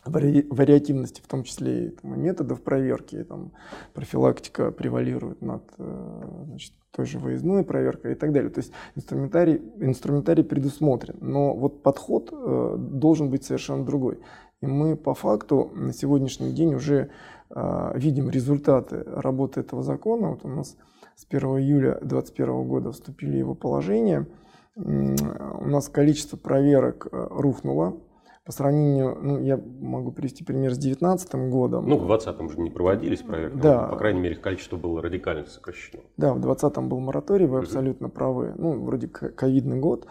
вари, 0.05 0.47
вариативности, 0.49 1.21
в 1.21 1.27
том 1.27 1.43
числе 1.43 1.87
и 1.87 1.89
там, 1.89 2.19
методов 2.19 2.61
проверки, 2.61 3.23
там, 3.23 3.51
профилактика 3.93 4.71
превалирует 4.71 5.41
над 5.41 5.63
э, 5.77 6.43
значит, 6.45 6.73
той 6.91 7.05
же 7.05 7.19
выездной 7.19 7.63
проверкой 7.63 8.13
и 8.13 8.15
так 8.15 8.33
далее. 8.33 8.49
То 8.49 8.59
есть 8.59 8.71
инструментарий, 8.95 9.61
инструментарий 9.79 10.43
предусмотрен, 10.43 11.17
но 11.21 11.53
вот 11.53 11.83
подход 11.83 12.29
э, 12.31 12.75
должен 12.77 13.29
быть 13.29 13.43
совершенно 13.43 13.85
другой. 13.85 14.19
И 14.61 14.65
мы 14.65 14.95
по 14.95 15.13
факту 15.13 15.71
на 15.75 15.93
сегодняшний 15.93 16.51
день 16.51 16.73
уже 16.73 17.09
э, 17.49 17.91
видим 17.95 18.29
результаты 18.29 19.03
работы 19.05 19.59
этого 19.59 19.83
закона. 19.83 20.29
Вот 20.29 20.45
у 20.45 20.47
нас 20.47 20.75
с 21.15 21.25
1 21.29 21.39
июля 21.59 21.99
2021 22.01 22.67
года 22.67 22.91
вступили 22.91 23.37
его 23.37 23.53
положения. 23.53 24.27
У 24.75 25.67
нас 25.67 25.89
количество 25.89 26.37
проверок 26.37 27.07
э, 27.11 27.27
рухнуло 27.29 27.99
по 28.47 28.53
сравнению, 28.53 29.17
ну, 29.21 29.41
я 29.41 29.59
могу 29.81 30.13
привести 30.13 30.45
пример 30.45 30.73
с 30.73 30.77
2019 30.77 31.51
годом. 31.51 31.85
Ну, 31.85 31.97
в 31.97 32.07
2020 32.07 32.51
же 32.51 32.61
не 32.61 32.69
проводились 32.69 33.21
проверки, 33.21 33.57
да. 33.57 33.87
по 33.87 33.97
крайней 33.97 34.21
мере, 34.21 34.35
их 34.35 34.41
количество 34.41 34.77
было 34.77 35.01
радикально 35.01 35.45
сокращено. 35.47 36.01
Да, 36.15 36.33
в 36.33 36.39
2020 36.39 36.77
был 36.87 37.01
мораторий, 37.01 37.45
вы 37.45 37.59
абсолютно 37.59 38.07
правы. 38.07 38.53
Ну, 38.55 38.81
вроде 38.85 39.09
ковидный 39.09 39.79
год, 39.79 40.07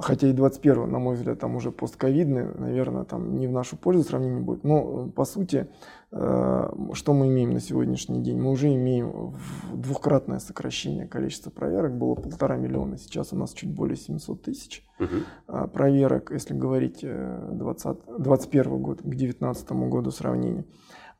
хотя 0.00 0.28
и 0.28 0.32
21 0.32 0.90
на 0.90 0.98
мой 0.98 1.16
взгляд, 1.16 1.38
там 1.38 1.56
уже 1.56 1.70
постковидный, 1.70 2.44
наверное, 2.54 3.04
там 3.04 3.38
не 3.38 3.46
в 3.46 3.52
нашу 3.52 3.76
пользу 3.76 4.02
сравнение 4.02 4.40
будет. 4.40 4.64
Но, 4.64 5.08
по 5.08 5.24
сути, 5.24 5.68
Э, 6.12 6.70
что 6.92 7.12
мы 7.12 7.28
имеем 7.28 7.50
на 7.50 7.60
сегодняшний 7.60 8.20
день? 8.20 8.40
Мы 8.40 8.50
уже 8.50 8.74
имеем 8.74 9.36
двухкратное 9.72 10.40
сокращение 10.40 11.06
количества 11.06 11.50
проверок, 11.50 11.96
было 11.96 12.14
полтора 12.14 12.56
миллиона, 12.56 12.98
сейчас 12.98 13.32
у 13.32 13.36
нас 13.36 13.52
чуть 13.52 13.70
более 13.70 13.96
700 13.96 14.42
тысяч 14.42 14.84
угу. 14.98 15.68
проверок, 15.68 16.32
если 16.32 16.54
говорить 16.54 17.00
20, 17.02 17.86
э, 17.86 18.14
21 18.18 18.78
год 18.82 19.02
к 19.02 19.04
2019 19.04 19.70
году 19.88 20.10
сравнение. 20.10 20.64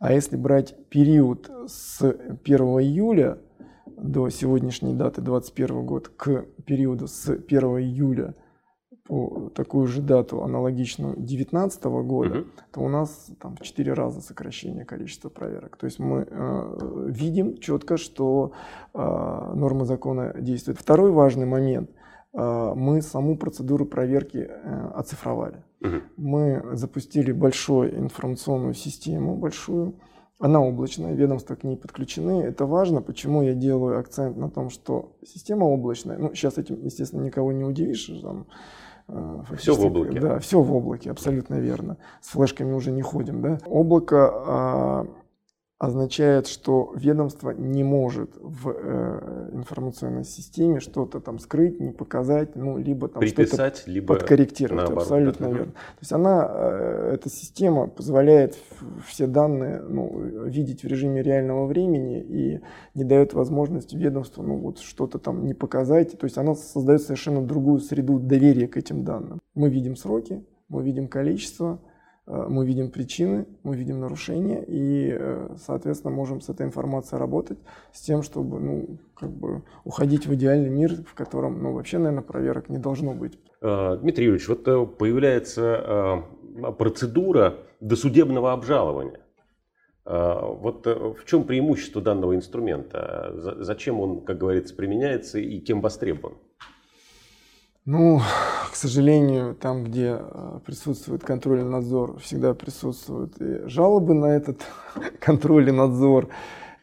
А 0.01 0.13
если 0.13 0.37
брать 0.37 0.75
период 0.89 1.51
с 1.67 2.03
1 2.03 2.61
июля 2.81 3.39
до 4.03 4.29
сегодняшней 4.31 4.95
даты, 4.95 5.21
2021 5.21 5.87
год, 5.87 6.09
к 6.09 6.45
периоду 6.65 7.07
с 7.07 7.29
1 7.29 7.61
июля 7.79 8.35
по 9.05 9.51
такую 9.55 9.87
же 9.87 10.03
дату, 10.03 10.43
аналогичную 10.43 11.15
2019 11.17 11.85
года, 11.85 12.41
угу. 12.41 12.49
то 12.73 12.81
у 12.81 12.89
нас 12.89 13.31
там 13.41 13.57
в 13.57 13.63
4 13.63 13.93
раза 13.93 14.21
сокращение 14.21 14.85
количества 14.85 15.29
проверок. 15.29 15.77
То 15.77 15.87
есть 15.87 15.99
мы 15.99 16.27
э, 16.29 17.07
видим 17.09 17.59
четко, 17.59 17.97
что 17.97 18.53
э, 18.95 18.99
норма 19.55 19.85
закона 19.85 20.35
действует. 20.39 20.79
Второй 20.79 21.11
важный 21.11 21.47
момент. 21.47 21.91
Э, 22.33 22.73
мы 22.77 23.03
саму 23.03 23.37
процедуру 23.37 23.85
проверки 23.85 24.49
э, 24.49 24.91
оцифровали. 24.95 25.65
Угу. 25.81 25.97
Мы 26.17 26.63
запустили 26.73 27.33
большую 27.33 27.99
информационную 27.99 28.75
систему, 28.75 29.35
большую, 29.35 29.95
она 30.41 30.61
облачная, 30.61 31.13
ведомства 31.13 31.55
к 31.55 31.65
ней 31.65 31.77
подключены. 31.77 32.43
Это 32.43 32.65
важно. 32.65 33.03
Почему 33.03 33.43
я 33.43 33.55
делаю 33.55 34.01
акцент 34.01 34.39
на 34.39 34.51
том, 34.51 34.71
что 34.71 35.13
система 35.23 35.65
облачная? 35.65 36.17
Ну, 36.17 36.35
сейчас 36.35 36.57
этим, 36.57 36.83
естественно, 36.83 37.23
никого 37.23 37.53
не 37.53 37.63
удивишь. 37.63 38.11
Там, 38.23 38.47
э, 39.09 39.43
все 39.59 39.75
в 39.75 39.85
облаке. 39.85 40.19
Да, 40.19 40.39
все 40.39 40.63
в 40.63 40.75
облаке, 40.75 41.11
абсолютно 41.11 41.57
верно. 41.57 41.99
С 42.23 42.29
флешками 42.29 42.73
уже 42.73 42.91
не 42.91 43.03
ходим, 43.03 43.43
да. 43.43 43.59
Облако 43.67 44.33
а, 44.33 45.07
означает, 45.81 46.47
что 46.47 46.93
ведомство 46.95 47.53
не 47.53 47.83
может 47.83 48.37
в 48.39 48.69
э, 48.69 49.51
информационной 49.55 50.25
системе 50.25 50.79
что-то 50.79 51.21
там 51.21 51.39
скрыть, 51.39 51.81
не 51.81 51.91
показать, 51.91 52.55
ну, 52.55 52.77
либо 52.77 53.09
там 53.09 53.23
что-то 53.27 53.73
либо 53.87 54.13
подкорректировать. 54.15 54.77
Наоборот, 54.77 55.03
Абсолютно 55.05 55.49
да. 55.49 55.53
верно. 55.55 55.73
То 55.73 56.01
есть 56.01 56.13
она, 56.13 56.47
э, 56.53 57.13
эта 57.15 57.31
система 57.31 57.87
позволяет 57.87 58.59
все 59.07 59.27
данные 59.27 59.81
ну, 59.81 60.21
видеть 60.45 60.83
в 60.83 60.87
режиме 60.87 61.23
реального 61.23 61.65
времени 61.65 62.21
и 62.21 62.61
не 62.93 63.05
дает 63.05 63.33
возможности 63.33 63.97
ведомству 63.97 64.43
ну, 64.43 64.59
вот 64.59 64.81
что-то 64.81 65.19
там 65.19 65.47
не 65.47 65.55
показать. 65.55 66.19
То 66.19 66.27
есть 66.27 66.37
она 66.37 66.55
создает 66.57 67.01
совершенно 67.01 67.43
другую 67.43 67.81
среду 67.81 68.19
доверия 68.19 68.69
к 68.69 68.77
этим 68.77 69.03
данным. 69.03 69.41
Мы 69.55 69.71
видим 69.71 69.97
сроки, 69.97 70.45
мы 70.69 70.83
видим 70.83 71.09
количество, 71.09 71.81
мы 72.27 72.67
видим 72.67 72.91
причины, 72.91 73.47
мы 73.63 73.77
видим 73.77 74.01
нарушения 74.01 74.63
и, 74.63 75.11
э, 75.11 75.57
соответственно, 75.59 76.15
можем 76.15 76.41
с 76.41 76.49
этой 76.49 76.67
информацией 76.67 77.19
работать 77.19 77.59
с 77.93 78.03
тем, 78.03 78.23
чтобы, 78.23 78.61
ну, 78.61 78.99
как 79.15 79.31
бы 79.31 79.63
уходить 79.85 80.27
в 80.27 80.35
идеальный 80.35 80.71
мир, 80.71 80.95
в 81.07 81.15
котором, 81.15 81.63
ну, 81.63 81.73
вообще, 81.73 81.99
наверное, 81.99 82.23
проверок 82.23 82.69
не 82.69 82.79
должно 82.79 83.15
быть. 83.15 83.39
Э, 83.63 83.97
Дмитрий 84.01 84.27
Юрьевич, 84.27 84.49
вот 84.49 84.65
появляется 84.99 86.25
процедура 86.79 87.59
досудебного 87.81 88.53
обжалования. 88.53 89.21
Вот 90.05 90.87
в 90.87 91.25
чем 91.27 91.45
преимущество 91.45 92.03
данного 92.03 92.35
инструмента? 92.35 93.33
Зачем 93.61 94.01
он, 94.01 94.25
как 94.25 94.39
говорится, 94.39 94.75
применяется 94.75 95.39
и 95.39 95.61
кем 95.61 95.81
востребован? 95.81 96.35
Ну, 97.87 98.21
к 98.71 98.77
сожалению, 98.77 99.55
там, 99.55 99.85
где 99.85 100.19
э, 100.21 100.61
присутствует 100.67 101.25
контроль 101.25 101.61
и 101.61 101.65
надзор, 101.65 102.19
всегда 102.19 102.53
присутствуют 102.53 103.41
и 103.41 103.67
жалобы 103.69 104.13
на 104.13 104.27
этот 104.27 104.61
контроль 105.19 105.71
и 105.71 105.73
надзор. 105.73 106.29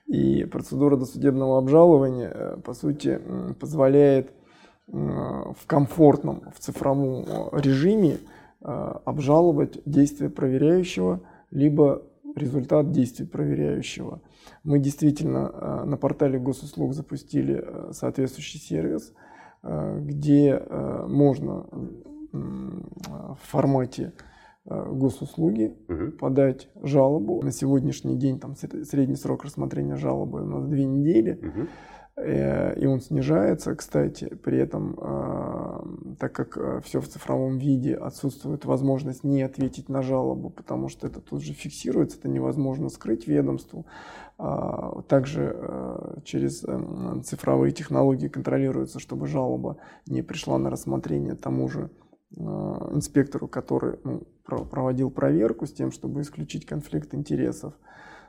И 0.07 0.45
процедура 0.45 0.97
досудебного 0.97 1.59
обжалования, 1.59 2.31
э, 2.33 2.57
по 2.63 2.73
сути, 2.73 3.21
позволяет 3.59 4.31
в 4.87 5.67
комфортном, 5.67 6.43
в 6.55 6.59
цифровом 6.59 7.25
э, 7.27 7.59
режиме 7.61 8.19
обжаловать 8.59 9.79
действия 9.85 10.29
проверяющего, 10.29 11.21
либо 11.51 12.01
результат 12.35 12.91
действий 12.91 13.25
проверяющего. 13.25 14.21
Мы 14.63 14.79
действительно 14.79 15.85
на 15.85 15.95
портале 15.95 16.39
госуслуг 16.39 16.93
запустили 16.93 17.63
соответствующий 17.91 18.59
сервис– 18.59 19.13
где 20.01 20.51
э, 20.51 21.05
можно 21.07 21.65
в 22.31 23.37
формате 23.41 24.13
э, 24.65 24.91
госуслуги 24.91 25.75
угу. 25.87 26.11
подать 26.11 26.69
жалобу. 26.81 27.41
На 27.43 27.51
сегодняшний 27.51 28.15
день 28.15 28.39
там 28.39 28.55
средний 28.55 29.15
срок 29.15 29.43
рассмотрения 29.43 29.95
жалобы 29.95 30.41
у 30.41 30.45
нас 30.45 30.65
две 30.67 30.85
недели. 30.85 31.33
Угу. 31.33 31.67
И 32.19 32.85
он 32.87 32.99
снижается, 32.99 33.75
кстати, 33.75 34.25
при 34.43 34.57
этом, 34.57 36.15
так 36.19 36.33
как 36.33 36.83
все 36.83 36.99
в 36.99 37.07
цифровом 37.07 37.59
виде, 37.59 37.93
отсутствует 37.93 38.65
возможность 38.65 39.23
не 39.23 39.43
ответить 39.43 39.87
на 39.87 40.01
жалобу, 40.01 40.49
потому 40.49 40.89
что 40.89 41.05
это 41.05 41.21
тут 41.21 41.43
же 41.43 41.53
фиксируется, 41.53 42.17
это 42.17 42.27
невозможно 42.27 42.89
скрыть 42.89 43.27
ведомству. 43.27 43.85
А, 44.39 45.01
также 45.07 45.55
э, 45.57 46.19
через 46.23 46.63
эм, 46.63 47.23
цифровые 47.23 47.71
технологии 47.71 48.27
контролируется, 48.27 48.99
чтобы 48.99 49.25
жалоба 49.25 49.77
не 50.05 50.21
пришла 50.21 50.59
на 50.59 50.69
рассмотрение 50.69 51.33
тому 51.33 51.67
же 51.67 51.89
э, 52.35 52.39
инспектору, 52.39 53.47
который 53.47 53.97
ну, 54.03 54.27
проводил 54.45 55.09
проверку 55.09 55.65
с 55.65 55.73
тем, 55.73 55.91
чтобы 55.91 56.21
исключить 56.21 56.67
конфликт 56.67 57.15
интересов. 57.15 57.73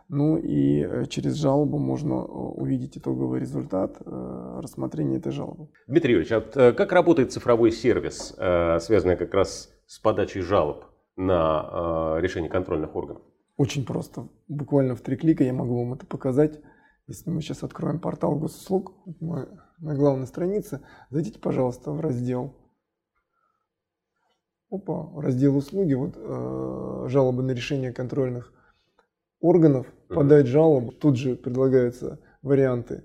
Ну 0.08 0.38
и 0.38 0.82
э, 0.82 1.06
через 1.06 1.34
жалобу 1.34 1.78
можно 1.78 2.24
увидеть 2.24 2.96
итоговый 2.96 3.40
результат 3.40 4.00
рассмотрения 4.04 5.18
этой 5.18 5.32
жалобы. 5.32 5.68
Дмитрий 5.86 6.12
Юрьевич, 6.12 6.32
а 6.32 6.72
как 6.72 6.92
работает 6.92 7.32
цифровой 7.32 7.70
сервис, 7.72 8.34
связанный 8.34 9.16
как 9.16 9.34
раз 9.34 9.70
с 9.86 9.98
подачей 9.98 10.40
жалоб 10.40 10.84
на 11.16 12.18
решение 12.20 12.50
контрольных 12.50 12.94
органов? 12.96 13.22
Очень 13.56 13.84
просто. 13.84 14.28
Буквально 14.46 14.94
в 14.94 15.00
три 15.00 15.16
клика 15.16 15.44
я 15.44 15.52
могу 15.52 15.82
вам 15.82 15.94
это 15.94 16.06
показать. 16.06 16.60
Если 17.08 17.30
мы 17.30 17.40
сейчас 17.40 17.62
откроем 17.62 17.98
портал 17.98 18.38
госуслуг, 18.38 18.92
мы 19.20 19.48
на 19.78 19.94
главной 19.94 20.26
странице, 20.26 20.82
зайдите, 21.10 21.38
пожалуйста, 21.38 21.90
в 21.90 22.00
раздел. 22.00 22.54
Опа, 24.70 25.10
раздел 25.20 25.56
услуги, 25.56 25.94
вот 25.94 26.16
э, 26.16 27.08
жалобы 27.08 27.42
на 27.42 27.52
решение 27.52 27.92
контрольных 27.92 28.52
органов, 29.40 29.86
подать 30.08 30.46
жалобу. 30.46 30.92
Тут 30.92 31.16
же 31.16 31.36
предлагаются 31.36 32.18
варианты 32.42 33.02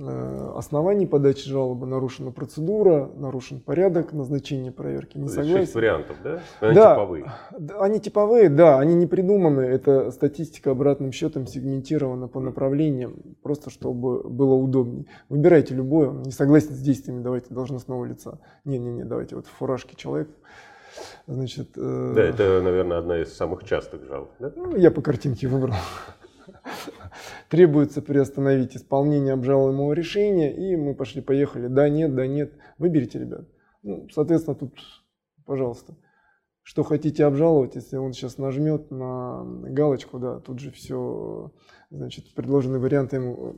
Э, 0.00 0.52
оснований 0.54 1.06
подачи 1.06 1.48
жалобы, 1.48 1.86
нарушена 1.86 2.30
процедура, 2.30 3.10
нарушен 3.16 3.58
порядок 3.60 4.12
назначения 4.12 4.70
проверки, 4.70 5.18
не 5.18 5.28
согласен. 5.28 5.56
Шесть 5.56 5.74
вариантов, 5.74 6.16
да? 6.22 6.40
Они 6.60 6.74
да, 6.74 6.94
типовые. 6.94 7.32
Они 7.80 8.00
типовые, 8.00 8.48
да, 8.48 8.78
они 8.78 8.94
не 8.94 9.06
придуманы, 9.06 9.62
это 9.62 10.12
статистика 10.12 10.70
обратным 10.70 11.10
счетом 11.10 11.46
сегментирована 11.46 12.28
по 12.28 12.38
направлениям, 12.38 13.16
просто 13.42 13.70
чтобы 13.70 14.28
было 14.28 14.54
удобнее. 14.54 15.06
Выбирайте 15.30 15.74
любое, 15.74 16.10
не 16.10 16.32
согласен 16.32 16.74
с 16.74 16.80
действиями, 16.80 17.22
давайте 17.22 17.52
должностного 17.52 18.04
лица. 18.04 18.38
Не-не-не, 18.64 19.04
давайте 19.04 19.34
вот 19.34 19.46
в 19.46 19.50
фуражке 19.50 19.96
человек, 19.96 20.28
Значит, 21.26 21.70
э... 21.76 22.12
Да, 22.14 22.22
это, 22.22 22.62
наверное, 22.62 22.98
одна 22.98 23.20
из 23.20 23.34
самых 23.34 23.64
частых 23.64 24.04
жалоб. 24.06 24.30
Да? 24.38 24.52
Ну, 24.56 24.76
я 24.76 24.90
по 24.90 25.02
картинке 25.02 25.48
выбрал. 25.48 25.74
Требуется 27.48 28.02
приостановить 28.02 28.76
исполнение 28.76 29.34
обжалуемого 29.34 29.92
решения, 29.92 30.54
и 30.54 30.76
мы 30.76 30.94
пошли-поехали. 30.94 31.68
Да, 31.68 31.88
нет, 31.88 32.14
да, 32.14 32.26
нет. 32.26 32.52
Выберите, 32.78 33.18
ребят. 33.18 33.46
Ну, 33.82 34.08
соответственно, 34.10 34.56
тут, 34.56 34.78
пожалуйста, 35.44 35.96
что 36.62 36.82
хотите 36.82 37.24
обжаловать, 37.24 37.76
если 37.76 37.96
он 37.96 38.12
сейчас 38.12 38.36
нажмет 38.38 38.90
на 38.90 39.42
галочку, 39.44 40.18
да, 40.18 40.40
тут 40.40 40.58
же 40.58 40.70
все, 40.70 41.52
значит, 41.90 42.34
предложенный 42.34 42.78
вариант 42.78 43.14
ему 43.14 43.56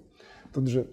тут 0.54 0.68
же 0.68 0.86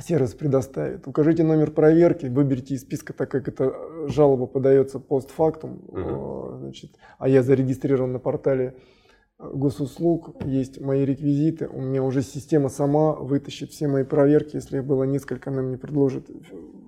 сервис 0.00 0.34
предоставит. 0.34 1.06
Укажите 1.06 1.42
номер 1.42 1.70
проверки, 1.70 2.26
выберите 2.26 2.74
из 2.74 2.82
списка, 2.82 3.12
так 3.12 3.30
как 3.30 3.48
эта 3.48 3.72
жалоба 4.08 4.46
подается 4.46 5.00
постфактум, 5.00 5.82
uh-huh. 5.88 6.58
значит, 6.58 6.92
а 7.18 7.28
я 7.28 7.42
зарегистрирован 7.42 8.12
на 8.12 8.18
портале 8.18 8.76
госуслуг, 9.38 10.34
есть 10.44 10.80
мои 10.80 11.04
реквизиты, 11.04 11.68
у 11.68 11.80
меня 11.80 12.02
уже 12.02 12.22
система 12.22 12.68
сама 12.68 13.14
вытащит 13.14 13.70
все 13.70 13.86
мои 13.86 14.02
проверки, 14.02 14.56
если 14.56 14.78
их 14.78 14.84
было 14.84 15.04
несколько, 15.04 15.50
она 15.50 15.62
мне 15.62 15.78
предложит 15.78 16.28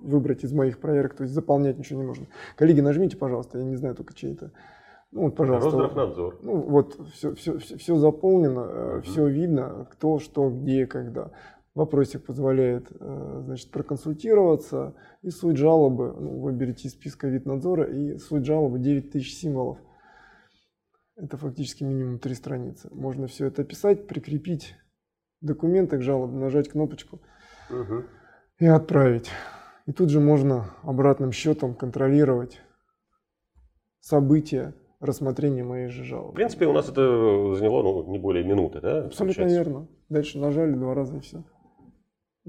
выбрать 0.03 0.43
из 0.43 0.51
моих 0.51 0.79
проверок, 0.79 1.13
то 1.15 1.23
есть 1.23 1.33
заполнять 1.33 1.77
ничего 1.77 2.01
не 2.01 2.07
нужно. 2.07 2.27
Коллеги, 2.57 2.81
нажмите, 2.81 3.15
пожалуйста, 3.15 3.57
я 3.57 3.63
не 3.63 3.77
знаю 3.77 3.95
только 3.95 4.13
чей 4.13 4.33
это. 4.33 4.51
Ну, 5.11 5.23
вот, 5.23 5.35
пожалуйста. 5.35 5.71
Росздравнадзор. 5.71 6.39
Ну, 6.41 6.55
вот, 6.61 6.97
все, 7.13 7.35
все, 7.35 7.57
все, 7.57 7.77
все 7.77 7.95
заполнено, 7.97 8.59
uh-huh. 8.59 9.01
все 9.01 9.27
видно, 9.27 9.87
кто, 9.91 10.19
что, 10.19 10.49
где, 10.49 10.85
когда. 10.87 11.31
Вопросик 11.73 12.25
позволяет, 12.25 12.91
э, 12.91 13.41
значит, 13.45 13.71
проконсультироваться. 13.71 14.95
И 15.21 15.29
суть 15.29 15.57
жалобы, 15.57 16.13
ну, 16.19 16.39
выберите 16.39 16.87
из 16.87 16.93
списка 16.93 17.27
вид 17.27 17.45
надзора, 17.45 17.85
и 17.85 18.17
суть 18.17 18.45
жалобы 18.45 18.79
9000 18.79 19.33
символов. 19.33 19.77
Это 21.15 21.37
фактически 21.37 21.83
минимум 21.83 22.19
три 22.19 22.33
страницы. 22.33 22.89
Можно 22.91 23.27
все 23.27 23.47
это 23.47 23.61
описать, 23.61 24.07
прикрепить 24.07 24.75
документы 25.39 25.97
к 25.97 26.01
жалобе, 26.01 26.37
нажать 26.37 26.69
кнопочку 26.69 27.21
угу. 27.69 28.03
и 28.59 28.65
отправить. 28.65 29.29
И 29.85 29.93
тут 29.93 30.09
же 30.09 30.19
можно 30.19 30.71
обратным 30.83 31.31
счетом 31.31 31.73
контролировать 31.73 32.61
события 33.99 34.73
рассмотрения 34.99 35.63
моей 35.63 35.87
же 35.87 36.03
жалобы. 36.03 36.31
В 36.31 36.35
принципе, 36.35 36.65
у 36.67 36.73
нас 36.73 36.89
это 36.89 37.55
заняло 37.55 37.81
ну, 37.81 38.11
не 38.11 38.19
более 38.19 38.43
минуты, 38.43 38.81
да? 38.81 39.05
Абсолютно 39.05 39.43
получается? 39.43 39.69
верно. 39.69 39.87
Дальше 40.09 40.37
нажали 40.37 40.73
два 40.73 40.93
раза 40.93 41.17
и 41.17 41.19
все. 41.19 41.43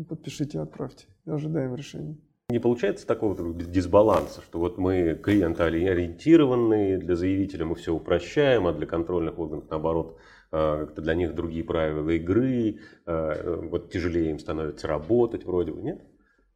Подпишите 0.08 0.58
и 0.58 0.60
отправьте. 0.60 1.06
И 1.26 1.30
ожидаем 1.30 1.74
решения. 1.74 2.16
Не 2.48 2.58
получается 2.58 3.06
такого 3.06 3.54
дисбаланса, 3.54 4.42
что 4.42 4.58
вот 4.58 4.76
мы 4.76 5.14
клиентоориентированные, 5.14 6.98
для 6.98 7.16
заявителя 7.16 7.64
мы 7.64 7.76
все 7.76 7.94
упрощаем, 7.94 8.66
а 8.66 8.72
для 8.72 8.86
контрольных 8.86 9.38
органов, 9.38 9.70
наоборот, 9.70 10.18
э, 10.50 10.84
как-то 10.86 11.00
для 11.00 11.14
них 11.14 11.34
другие 11.34 11.64
правила 11.64 12.10
игры, 12.10 12.78
э, 13.06 13.66
вот 13.70 13.90
тяжелее 13.90 14.32
им 14.32 14.38
становится 14.38 14.86
работать 14.86 15.44
вроде 15.44 15.72
бы, 15.72 15.80
нет? 15.80 16.02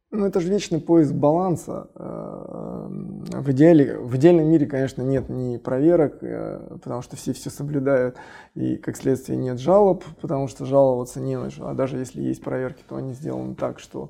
Ну, 0.09 0.25
это 0.25 0.39
же 0.39 0.49
вечный 0.49 0.79
поиск 0.79 1.11
баланса. 1.11 1.89
Э, 1.95 2.87
в, 2.87 3.51
идеале, 3.51 3.97
в 3.97 4.15
идеальном 4.15 4.47
мире, 4.47 4.65
конечно, 4.65 5.01
нет 5.01 5.27
ни 5.27 5.57
проверок, 5.57 6.19
потому 6.81 7.01
что 7.01 7.17
все 7.17 7.33
все 7.33 7.49
соблюдают, 7.49 8.15
и, 8.55 8.77
как 8.77 8.95
следствие, 8.95 9.37
нет 9.37 9.59
жалоб, 9.59 10.05
потому 10.21 10.47
что 10.47 10.65
жаловаться 10.65 11.19
не 11.19 11.37
на 11.37 11.49
что. 11.49 11.67
А 11.67 11.73
даже 11.73 11.97
если 11.97 12.21
есть 12.21 12.41
проверки, 12.41 12.83
то 12.87 12.95
они 12.95 13.13
сделаны 13.13 13.55
так, 13.55 13.79
что 13.79 14.09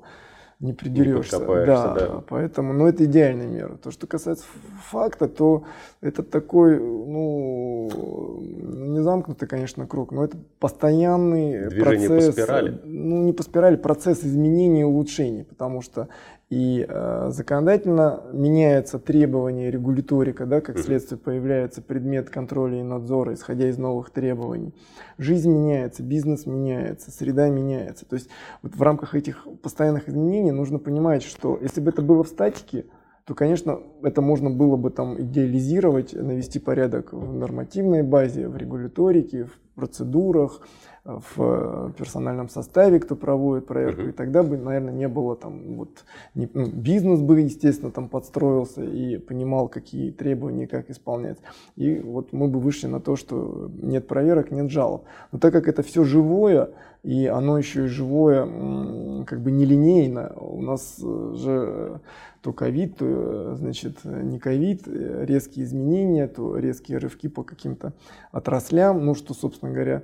не 0.60 0.72
придерешься. 0.72 1.38
Не 1.38 1.66
да, 1.66 1.94
да, 1.94 2.22
поэтому, 2.28 2.72
ну, 2.72 2.86
это 2.86 3.04
идеальная 3.04 3.46
мера. 3.46 3.76
То, 3.76 3.90
что 3.92 4.06
касается 4.08 4.44
факта, 4.90 5.28
то 5.28 5.64
это 6.00 6.22
такой, 6.24 6.78
ну, 6.80 8.40
не 8.42 9.00
замкнутый, 9.00 9.46
конечно, 9.46 9.86
круг, 9.86 10.10
но 10.10 10.24
это 10.24 10.36
постоянный 10.58 11.68
Движение 11.68 12.08
процесс. 12.08 12.26
по 12.26 12.32
спирали? 12.32 12.80
Ну, 12.84 13.22
не 13.22 13.32
по 13.32 13.42
спирали, 13.44 13.76
процесс 13.76 14.24
изменений 14.24 14.80
и 14.80 14.84
улучшений, 14.84 15.44
потому 15.44 15.80
что 15.80 16.08
и 16.50 16.86
э, 16.88 17.28
законодательно 17.30 18.22
меняется 18.32 18.98
требование 18.98 19.70
регуляторика, 19.70 20.46
да, 20.46 20.62
как 20.62 20.78
следствие 20.78 21.18
появляется 21.18 21.82
предмет 21.82 22.30
контроля 22.30 22.80
и 22.80 22.82
надзора, 22.82 23.34
исходя 23.34 23.68
из 23.68 23.76
новых 23.76 24.08
требований. 24.10 24.74
Жизнь 25.18 25.50
меняется, 25.50 26.02
бизнес 26.02 26.46
меняется, 26.46 27.10
среда 27.10 27.50
меняется. 27.50 28.06
То 28.06 28.14
есть 28.14 28.30
вот 28.62 28.74
в 28.74 28.82
рамках 28.82 29.14
этих 29.14 29.46
постоянных 29.62 30.08
изменений 30.08 30.52
нужно 30.52 30.78
понимать, 30.78 31.22
что 31.22 31.58
если 31.60 31.82
бы 31.82 31.90
это 31.90 32.00
было 32.00 32.24
в 32.24 32.28
статике, 32.28 32.86
то, 33.26 33.34
конечно, 33.34 33.80
это 34.02 34.22
можно 34.22 34.48
было 34.48 34.76
бы 34.76 34.88
там 34.88 35.20
идеализировать, 35.20 36.14
навести 36.14 36.58
порядок 36.58 37.12
в 37.12 37.34
нормативной 37.34 38.02
базе, 38.02 38.48
в 38.48 38.56
регуляторике, 38.56 39.44
в 39.44 39.58
процедурах, 39.78 40.60
в 41.08 41.92
персональном 41.96 42.50
составе, 42.50 43.00
кто 43.00 43.16
проводит 43.16 43.66
проверку, 43.66 44.02
uh-huh. 44.02 44.08
и 44.10 44.12
тогда 44.12 44.42
бы, 44.42 44.58
наверное, 44.58 44.92
не 44.92 45.08
было 45.08 45.36
там 45.36 45.76
вот 45.76 46.04
не, 46.34 46.50
ну, 46.52 46.66
бизнес 46.66 47.20
бы, 47.20 47.40
естественно, 47.40 47.90
там 47.90 48.08
подстроился 48.08 48.84
и 48.84 49.16
понимал, 49.16 49.68
какие 49.68 50.10
требования, 50.10 50.66
как 50.66 50.90
исполнять. 50.90 51.38
И 51.76 51.98
вот 52.00 52.34
мы 52.34 52.48
бы 52.48 52.60
вышли 52.60 52.88
на 52.88 53.00
то, 53.00 53.16
что 53.16 53.70
нет 53.80 54.06
проверок, 54.06 54.50
нет 54.50 54.70
жалоб. 54.70 55.04
Но 55.32 55.38
так 55.38 55.52
как 55.52 55.66
это 55.66 55.82
все 55.82 56.04
живое, 56.04 56.70
и 57.02 57.26
оно 57.26 57.56
еще 57.56 57.84
и 57.84 57.88
живое, 57.88 59.24
как 59.24 59.40
бы 59.40 59.50
нелинейно, 59.50 60.34
у 60.36 60.60
нас 60.60 60.98
же 60.98 62.00
то 62.42 62.52
ковид, 62.52 62.98
то, 62.98 63.54
значит, 63.56 64.04
не 64.04 64.38
ковид, 64.38 64.82
резкие 64.86 65.64
изменения, 65.64 66.28
то 66.28 66.56
резкие 66.56 66.98
рывки 66.98 67.28
по 67.28 67.42
каким-то 67.42 67.94
отраслям, 68.30 69.04
ну, 69.04 69.14
что, 69.14 69.34
собственно 69.34 69.67
говоря, 69.72 70.02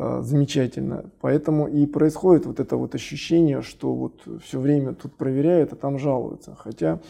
Э, 0.00 0.20
замечательно. 0.22 1.10
Поэтому 1.20 1.66
и 1.66 1.84
происходит 1.86 2.46
вот 2.46 2.60
это 2.60 2.76
вот 2.76 2.94
ощущение, 2.94 3.62
что 3.62 3.94
вот 3.94 4.22
все 4.44 4.60
время 4.60 4.94
тут 4.94 5.16
проверяют, 5.16 5.72
а 5.72 5.76
там 5.76 5.98
жалуются. 5.98 6.54
Хотя, 6.54 7.00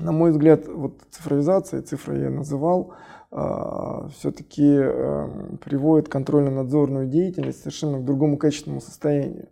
на 0.00 0.10
мой 0.10 0.32
взгляд, 0.32 0.66
вот 0.66 0.94
цифровизация, 1.10 1.82
цифры 1.82 2.18
я 2.18 2.30
называл, 2.30 2.94
э, 3.30 4.08
все-таки 4.18 4.66
э, 4.66 5.28
приводит 5.64 6.08
контрольно-надзорную 6.08 7.06
деятельность 7.06 7.60
совершенно 7.60 8.00
к 8.00 8.04
другому 8.04 8.38
качественному 8.38 8.80
состоянию. 8.80 9.48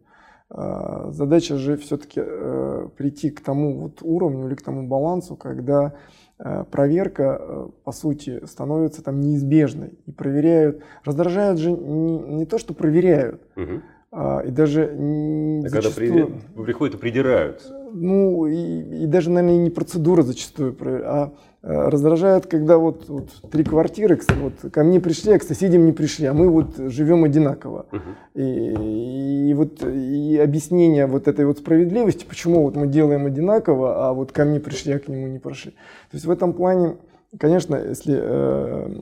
Задача 0.50 1.58
же 1.58 1.76
все-таки 1.76 2.22
прийти 2.96 3.28
к 3.28 3.42
тому 3.42 3.82
вот 3.82 3.98
уровню 4.00 4.46
или 4.46 4.54
к 4.54 4.62
тому 4.62 4.88
балансу, 4.88 5.36
когда 5.36 5.92
Э, 5.92 6.27
проверка, 6.70 7.38
э, 7.40 7.68
по 7.84 7.92
сути, 7.92 8.44
становится 8.46 9.02
там 9.02 9.20
неизбежной. 9.20 9.98
И 10.06 10.12
проверяют, 10.12 10.82
раздражают 11.04 11.58
же 11.58 11.72
не, 11.72 12.18
не 12.18 12.46
то, 12.46 12.58
что 12.58 12.74
проверяют, 12.74 13.42
угу. 13.56 13.82
а, 14.12 14.40
и 14.40 14.50
даже 14.50 14.94
не 14.94 15.66
а 15.66 15.68
зачастую, 15.68 16.26
когда 16.26 16.38
при, 16.54 16.64
приходят 16.64 16.94
и 16.94 16.98
придираются. 16.98 17.77
Ну, 17.92 18.46
и, 18.46 19.02
и 19.02 19.06
даже, 19.06 19.30
наверное, 19.30 19.64
не 19.64 19.70
процедура 19.70 20.22
зачастую, 20.22 20.76
а 20.80 21.32
Э, 21.60 21.88
раздражает, 21.88 22.46
когда 22.46 22.78
вот, 22.78 23.08
вот 23.08 23.30
три 23.50 23.64
квартиры, 23.64 24.20
вот 24.40 24.72
ко 24.72 24.84
мне 24.84 25.00
пришли, 25.00 25.32
а 25.32 25.38
к 25.40 25.42
соседям 25.42 25.86
не 25.86 25.92
пришли, 25.92 26.26
а 26.26 26.32
мы 26.32 26.48
вот 26.48 26.76
живем 26.76 27.24
одинаково. 27.24 27.86
Uh-huh. 27.90 28.00
И, 28.34 29.50
и 29.50 29.54
вот 29.54 29.82
и 29.82 30.38
объяснение 30.38 31.06
вот 31.06 31.26
этой 31.26 31.44
вот 31.46 31.58
справедливости, 31.58 32.24
почему 32.24 32.62
вот 32.62 32.76
мы 32.76 32.86
делаем 32.86 33.26
одинаково, 33.26 34.08
а 34.08 34.12
вот 34.12 34.30
ко 34.30 34.44
мне 34.44 34.60
пришли, 34.60 34.92
а 34.92 34.98
к 35.00 35.08
нему 35.08 35.26
не 35.26 35.40
прошли. 35.40 35.72
То 35.72 36.14
есть 36.14 36.26
в 36.26 36.30
этом 36.30 36.52
плане, 36.52 36.96
конечно, 37.40 37.74
если 37.74 38.16
э, 38.18 39.00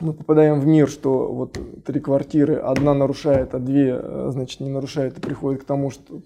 мы 0.00 0.12
попадаем 0.14 0.60
в 0.60 0.66
мир, 0.66 0.88
что 0.88 1.30
вот 1.30 1.58
три 1.84 2.00
квартиры, 2.00 2.56
одна 2.56 2.94
нарушает, 2.94 3.54
а 3.54 3.58
две, 3.58 4.00
э, 4.02 4.28
значит, 4.30 4.60
не 4.60 4.70
нарушает 4.70 5.18
и 5.18 5.20
приходит 5.20 5.62
к 5.62 5.66
тому, 5.66 5.90
что 5.90 6.20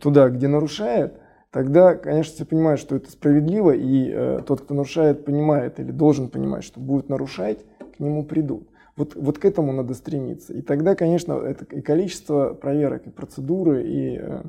туда, 0.00 0.28
где 0.28 0.48
нарушает, 0.48 1.14
тогда, 1.52 1.94
конечно, 1.94 2.34
все 2.34 2.44
понимают, 2.44 2.80
что 2.80 2.96
это 2.96 3.10
справедливо, 3.10 3.70
и 3.72 4.10
э, 4.10 4.40
тот, 4.46 4.62
кто 4.62 4.74
нарушает, 4.74 5.24
понимает 5.24 5.78
или 5.78 5.92
должен 5.92 6.28
понимать, 6.28 6.64
что 6.64 6.80
будет 6.80 7.08
нарушать, 7.08 7.58
к 7.96 8.00
нему 8.00 8.24
придут. 8.24 8.68
Вот, 8.96 9.14
вот 9.14 9.38
к 9.38 9.44
этому 9.44 9.72
надо 9.72 9.94
стремиться. 9.94 10.52
И 10.52 10.60
тогда, 10.60 10.94
конечно, 10.94 11.32
это 11.34 11.64
и 11.74 11.80
количество 11.80 12.52
проверок, 12.52 13.06
и 13.06 13.10
процедуры, 13.10 13.84
и 13.84 14.18
э, 14.20 14.42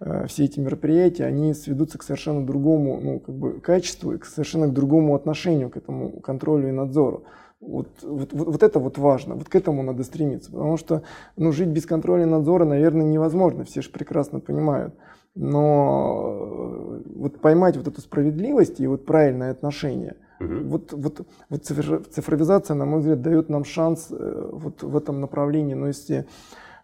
э, 0.00 0.26
все 0.26 0.44
эти 0.44 0.60
мероприятия, 0.60 1.24
они 1.24 1.54
сведутся 1.54 1.98
к 1.98 2.02
совершенно 2.02 2.44
другому 2.44 3.00
ну, 3.00 3.20
как 3.20 3.34
бы, 3.34 3.60
качеству 3.60 4.12
и 4.12 4.18
к 4.18 4.26
совершенно 4.26 4.68
к 4.68 4.72
другому 4.72 5.14
отношению 5.14 5.70
к 5.70 5.76
этому 5.76 6.20
контролю 6.20 6.68
и 6.68 6.72
надзору. 6.72 7.24
Вот, 7.60 7.88
вот, 8.02 8.32
вот, 8.32 8.46
вот 8.48 8.62
это 8.62 8.78
вот 8.78 8.96
важно, 8.96 9.34
вот 9.34 9.50
к 9.50 9.54
этому 9.54 9.82
надо 9.82 10.02
стремиться, 10.02 10.50
потому 10.50 10.78
что 10.78 11.02
ну, 11.36 11.52
жить 11.52 11.68
без 11.68 11.84
контроля 11.84 12.22
и 12.22 12.26
надзора, 12.26 12.64
наверное, 12.64 13.04
невозможно, 13.04 13.64
все 13.64 13.82
же 13.82 13.90
прекрасно 13.90 14.40
понимают. 14.40 14.94
Но 15.34 17.00
э, 17.04 17.10
вот 17.16 17.40
поймать 17.40 17.76
вот 17.76 17.86
эту 17.86 18.00
справедливость 18.00 18.80
и 18.80 18.86
вот 18.86 19.04
правильное 19.04 19.50
отношение, 19.50 20.16
угу. 20.40 20.54
вот, 20.64 20.92
вот, 20.92 21.26
вот 21.50 21.64
цифровизация, 21.64 22.74
на 22.74 22.86
мой 22.86 23.00
взгляд, 23.00 23.20
дает 23.20 23.50
нам 23.50 23.64
шанс 23.64 24.08
э, 24.10 24.48
вот 24.52 24.82
в 24.82 24.96
этом 24.96 25.20
направлении, 25.20 25.74
но 25.74 25.86
если 25.86 26.26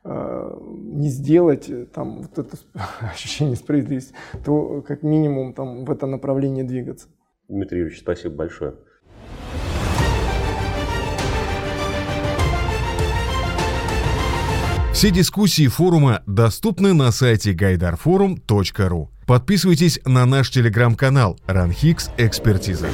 э, 0.04 0.58
не 0.60 1.08
сделать 1.08 1.70
там 1.92 2.20
вот 2.20 2.38
это 2.38 2.56
ощущение 3.00 3.56
справедливости, 3.56 4.12
то 4.44 4.82
как 4.86 5.02
минимум 5.02 5.54
там 5.54 5.86
в 5.86 5.90
это 5.90 6.06
направление 6.06 6.64
двигаться. 6.64 7.08
Дмитрий 7.48 7.78
Юрьевич, 7.78 8.00
спасибо 8.02 8.34
большое. 8.34 8.74
Все 14.96 15.10
дискуссии 15.10 15.68
форума 15.68 16.22
доступны 16.26 16.94
на 16.94 17.12
сайте 17.12 17.52
гайдарфорум.ру. 17.52 19.10
Подписывайтесь 19.26 20.00
на 20.06 20.24
наш 20.24 20.50
телеграм-канал 20.50 21.38
«Ранхикс 21.46 22.08
Экспертиза». 22.16 22.88